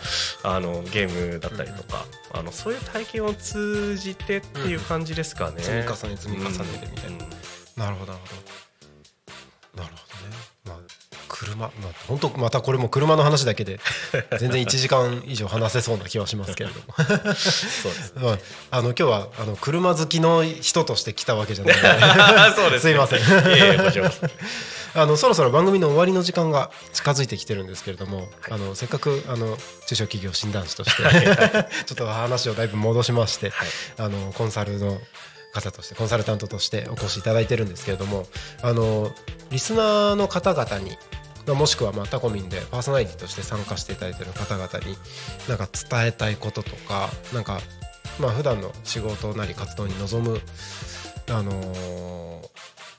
[0.45, 7.24] あのゲームだったりとか、あのそういう体験を通じてっていう感じですかね、積み重ね積み重ねてみたいな。
[7.24, 7.30] うん。
[7.76, 8.37] なるほどなるほ
[9.76, 9.82] ど。
[9.82, 10.04] なるほど
[11.45, 11.57] 車。
[11.57, 11.70] まあ
[12.07, 13.80] 本当またこれも車の話だけで
[14.38, 16.95] 全然1時間以上話せそうな気はしますけれども。
[16.97, 18.38] そうですまあ、
[18.70, 21.82] あの今日はあの車好きの人として来たわけじゃないの
[22.51, 22.55] で。
[22.57, 23.20] そうですすいません。
[24.97, 31.03] あのそろそろ番組の終わりの時間が近づいてきてるんですけれども、あのせっかくあの中小企業診断士として
[31.86, 33.68] ちょっと話をだいぶ戻しまして、はい。
[33.99, 35.01] あのコンサルの
[35.55, 38.26] 方としてコンサルタントとしてお越しいただいてるんですけれども
[38.62, 39.11] あの
[39.51, 40.99] リスナーの方々にまあ
[41.47, 44.97] もしくはまあタコミンでパーソナリティとして参加していただいている方々に
[45.49, 47.61] なんか伝えたいこととかなんか
[48.18, 50.40] まあ普段の仕事なり活動に臨む
[51.30, 52.49] あのー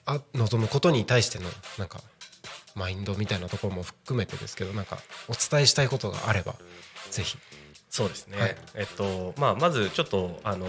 [0.07, 1.45] あ望むことに対しての
[1.79, 1.99] なんか
[2.75, 6.55] マインドみたいなところも含めてですけどなんかお伝えしたいことがあれば
[7.09, 7.37] ぜひ。
[7.89, 8.55] そうですね、はい。
[8.75, 10.67] えっとまあまずちょっとあの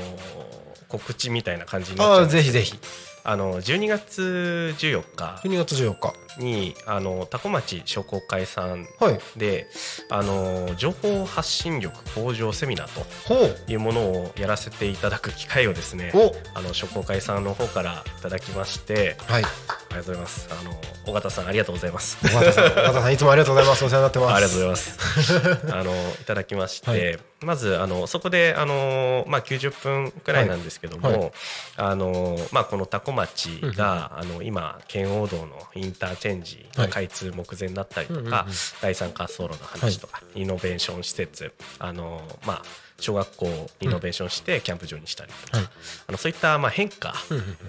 [0.88, 2.78] 告知みたいな感じになっちゃうぜひぜひ。
[3.24, 5.40] あの12月14日。
[5.44, 9.18] 12月14日にあの多古町商工会さんはい。
[9.36, 9.66] で
[10.10, 16.34] あの情報発信力向上セミナーというものをやらせていただく機会をですねお。
[16.54, 19.44] あの商工会さんの方からいただきましてはい。
[19.44, 19.46] あ
[19.90, 20.48] りがとうございます。
[20.50, 20.70] あの
[21.06, 22.18] 尾形さんありがとうございます。
[22.24, 23.84] 尾形さん尾形さんいつもありがとうございます。
[23.84, 24.34] お世話になってます。
[24.34, 25.72] ありがとうございます。
[25.72, 27.18] あのいただきまして、はい。
[27.40, 31.32] まずあのそこであのまあ90分くらいなんですけども、
[31.76, 36.25] あのまあこの多古町が、あの今圏央道のインターチェ
[36.76, 38.46] が開通目前だったりとか、
[38.80, 42.62] 第三滑走路の話とか、イノベーション施設あのまあ
[42.98, 45.66] 小学校をリノベーションしてキャンプ場にしたりとか、はい。
[46.08, 47.14] あのそういったまあ変化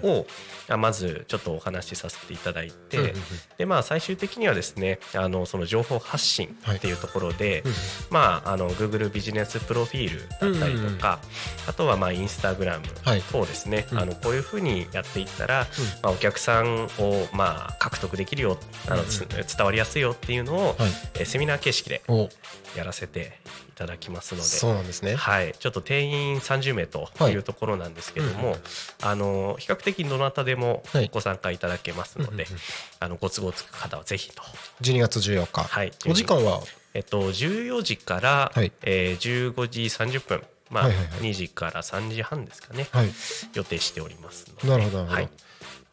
[0.02, 0.26] を
[0.68, 3.14] あまずちょっとお話しさせていただいて、
[3.58, 7.72] でまあ最終的にはですねあのその情報発信っていうところで、うん
[8.10, 11.18] まああの Google ビジネスプロフィールだったりとか、
[11.66, 13.22] あとはまあインスタグラムはい。
[13.22, 13.98] 等ですね、うん。
[13.98, 15.66] あのこういうふうにやっていったら、
[16.02, 18.58] まあ、お客さんをまあ獲得できるよ
[18.88, 20.76] あの、つ伝わりやすいよっていうのを、
[21.24, 22.28] セミナー形式でお。
[22.76, 24.46] やらせていただきますので。
[24.46, 25.14] そうなんですね。
[25.14, 28.58] はい、ちょっと定員30名とはいいうところなんですけども、うん
[29.00, 31.10] あの比較的どなたでもはい。
[31.12, 32.58] ご参加いただけますので、うんうんうん。
[33.00, 34.42] あのご都合つく方はぜひと、
[34.82, 36.60] 12月14日、はい、お時間は？
[36.94, 38.72] えっと、14時から、はい。
[38.82, 41.20] えー15時30分、まあはいはいはい。
[41.20, 43.10] 2時から3時半ですかね、はい。
[43.54, 44.68] 予定しておりますので。
[44.68, 45.28] なるほどなるほど、はい。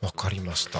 [0.01, 0.79] わかりました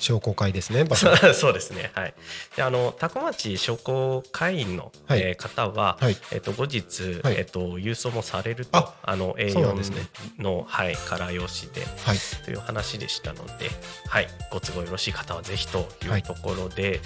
[0.00, 0.84] 商工会ですね
[1.34, 1.90] そうですね。
[1.94, 2.14] はい。
[2.56, 5.20] で、あの多古町商工会員の、はい。
[5.20, 6.16] えー方は、はい。
[6.32, 7.34] えっと後日、はい。
[7.36, 10.06] えっと郵送もされると、ああのそうなんですね。
[10.38, 12.18] A4 のはいカラー用紙ではい。
[12.44, 13.70] という話でしたので、
[14.08, 17.00] はい、ご都合よろしい方はぜひというところで、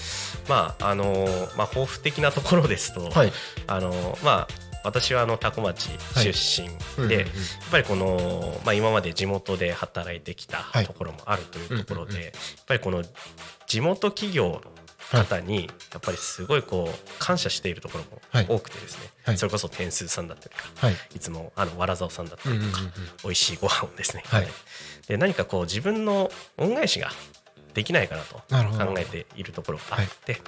[0.49, 1.27] まああの
[1.57, 3.33] まあ抱負的なところですと、はい。
[3.67, 7.27] あのまあ私はあの多古町出身で、やっ
[7.71, 10.87] ぱりこの、まあ、今まで地元で働いてきたはい。
[10.87, 12.33] ところもあるというところで、やっ
[12.67, 13.05] ぱりこの
[13.67, 14.61] 地元企業
[15.15, 18.47] の方にやっぱりすごいこう感謝しているところはい。
[18.47, 19.39] も多くてですね、はい。
[19.39, 20.97] それこそ天数さんだったりとかはい。
[21.15, 22.91] いつもあのわらざおさんだったりとか、うん
[23.25, 24.49] 美味しいご飯をですね、はい。
[25.07, 27.11] で何かこう自分の恩返しが
[27.75, 30.39] できないかなと考えているところがあって、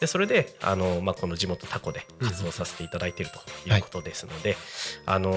[0.00, 3.32] でそれであの、まあ、この地元タコで活動させていただいている
[3.64, 4.56] ということですので、
[5.06, 5.30] あの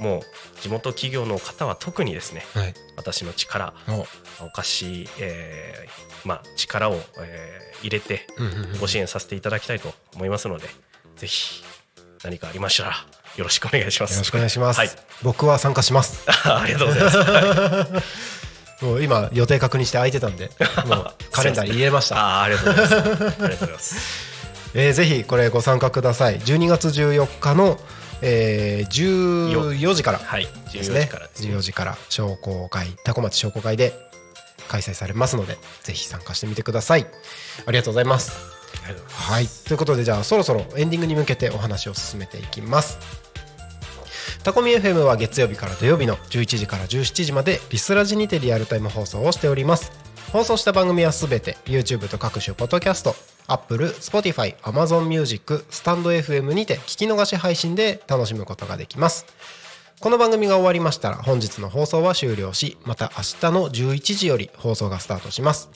[0.00, 2.74] もう地元企業の方は特にですねはい。
[2.96, 4.06] 私の力お。
[4.44, 10.68] お菓子、えーまあ、力を、えー入れてうんうんうんご支援させていただきたいと思いますので、
[11.16, 11.62] ぜひ
[12.24, 12.92] 何かありましたら
[13.36, 14.14] よろしくお願いします。
[14.14, 14.88] よろしくお願いします、はい、
[15.22, 16.26] 僕は参加します。
[16.44, 18.39] ありがとうございます。
[18.80, 20.50] もう今予定確認して空いてたんで
[20.86, 22.40] もうカレンダーに入れました。
[22.40, 22.94] あーありがとうございます。
[22.94, 23.96] ありがとうございます。
[24.74, 26.38] えーぜひこれご参加ください。
[26.40, 27.78] 12月14日の、
[28.22, 31.00] えー14時からはい、14ですね。
[31.02, 31.54] 時からですね。
[31.56, 33.94] 14時から商工会タコ町商工会で
[34.68, 37.06] 開催されますのでぜひ参加してみてください。
[37.66, 38.32] ありがとうございます。
[38.84, 39.32] ありがとうございます。
[39.32, 39.46] はい。
[39.66, 42.98] ということでじゃあそろそろエンディングに向けてお話を進めていきます
[44.42, 49.92] タコミ FM は月曜日から土曜日の11時から17時までリスラジにてリアルタイム放送をしております。
[50.32, 53.16] 放送した番組はすべて YouTube と各種ポッドキャスト
[53.48, 59.26] Apple、Spotify、Amazon Music、スタンド FM にて聞き逃し配信で楽しむことができます。
[60.00, 65.68] この番組が終わりましたら本日の放送は終了しまた明日の11時より放送がスタートします。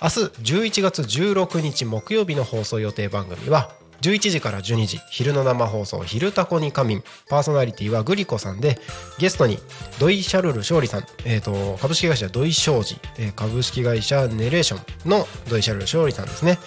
[0.00, 8.80] 明日11月16日木曜日の放送予定番組は11時から12時昼の生放送「昼タコに仮眠」パーソナリティはグリコさんで
[9.18, 9.58] ゲストに
[9.98, 16.58] ドイ・シャルル勝利さん、えー、と株式会社ドイ商事、えー株式会社ネレーションのドイ・シャルル勝利さんですね、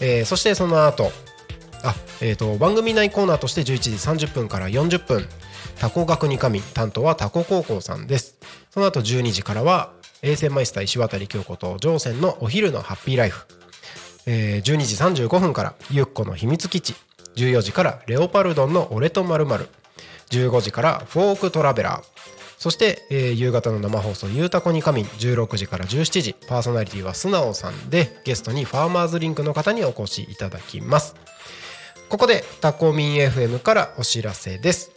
[0.00, 1.12] えーそしてその後
[1.82, 5.26] あ、えー、と番組内コーナーとして11時30分から40分
[5.78, 8.36] タコ学に神担当はタコ高校さんです。
[8.70, 13.46] その後12時からは衛星マイスター石渡京子と乗船のお昼のハッピーライフ、
[14.32, 16.94] えー12時35分からゆっこの秘密基地。
[17.34, 19.46] 14時からレオパルドンの俺とまる
[20.30, 22.02] 15時からフォークトラベラー。
[22.56, 31.16] そして、えー夕方の生放送「ゆうたこに仮眠」16時から17時パーソナリティは素直さんでゲストにファーマーズリンクの方にお越しいただきます。
[32.08, 34.92] ここでタコミン FM からお知らせです。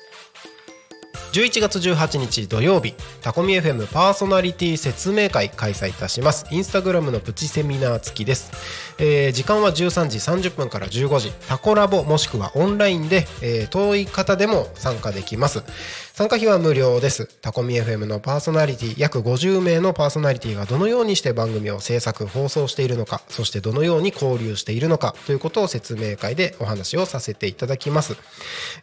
[1.33, 6.45] 11月18日土曜日タコミ FM パーソナリティ説明会開催いたします。
[6.51, 8.51] インスタグラムのプチセミナー付きです、
[8.99, 11.31] えー時間は13時30分から15時。
[11.47, 15.63] タコラボもしくはオンラインで、えー遠い方でも参加できます。
[16.13, 17.25] 参加費は無料です。
[17.41, 28.15] タコミ FM のパーソナリティ約50名のパーソナリティがどのようにして番組を制作放送しているのかそしてどのように交流しているのかということを説明会でお話をさせていただきます、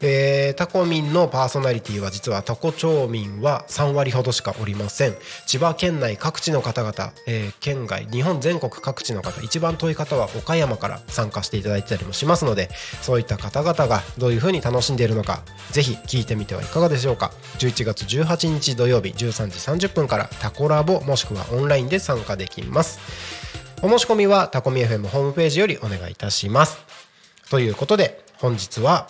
[0.01, 5.15] えータコミンのパーソナリティは実はタコ町民は3割ほどしかおりません。
[5.47, 12.71] 千葉県内各地の方々、えー県外日本全国各地の方一番遠い方は岡山から参加していただいたりもしますので
[13.03, 17.20] そういった方々がどういうふうに楽しんでいるのかぜひ聞いてみてはいかがでしょうか。
[17.29, 22.99] 11月18日土曜日13時30分からタコラボもしくはオンラインで参加できます。
[23.83, 26.79] お申し込みはタコミ FM ホームページよりお願いいたします。
[27.51, 29.09] ということで本日は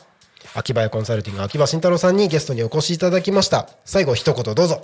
[0.54, 3.68] 秋葉屋コンサルティング秋葉慎太郎さんにゲストにお越しいただきました。
[3.84, 4.82] 最後一言どうぞ。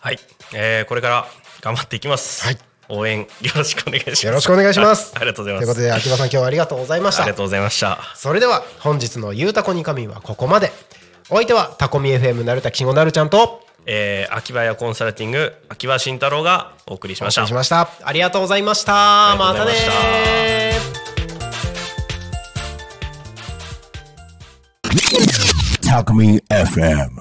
[0.00, 0.18] はい、
[0.54, 1.26] えーこれから
[1.60, 2.44] 頑張っていきます。
[2.44, 2.58] はい。
[2.88, 4.26] 応援よろしくお願いします。
[4.26, 5.12] よろしくお願いします。
[5.14, 5.66] あ ありがとうございます。
[5.66, 7.22] ということで秋葉さん今日はありがとうございました。
[7.22, 7.98] ありがとうございました。
[8.16, 10.72] それでは本日の「ゆうたこに仮眠」はここまで
[11.30, 17.46] お相手はタコミ FM なるたきしんごなるちゃんとえー、秋葉屋コンサルティング秋葉慎太郎がお送りしおました。
[17.46, 17.88] しました。
[18.04, 19.34] ありがとうございました。
[19.36, 27.10] またねましたー Talk Me FM.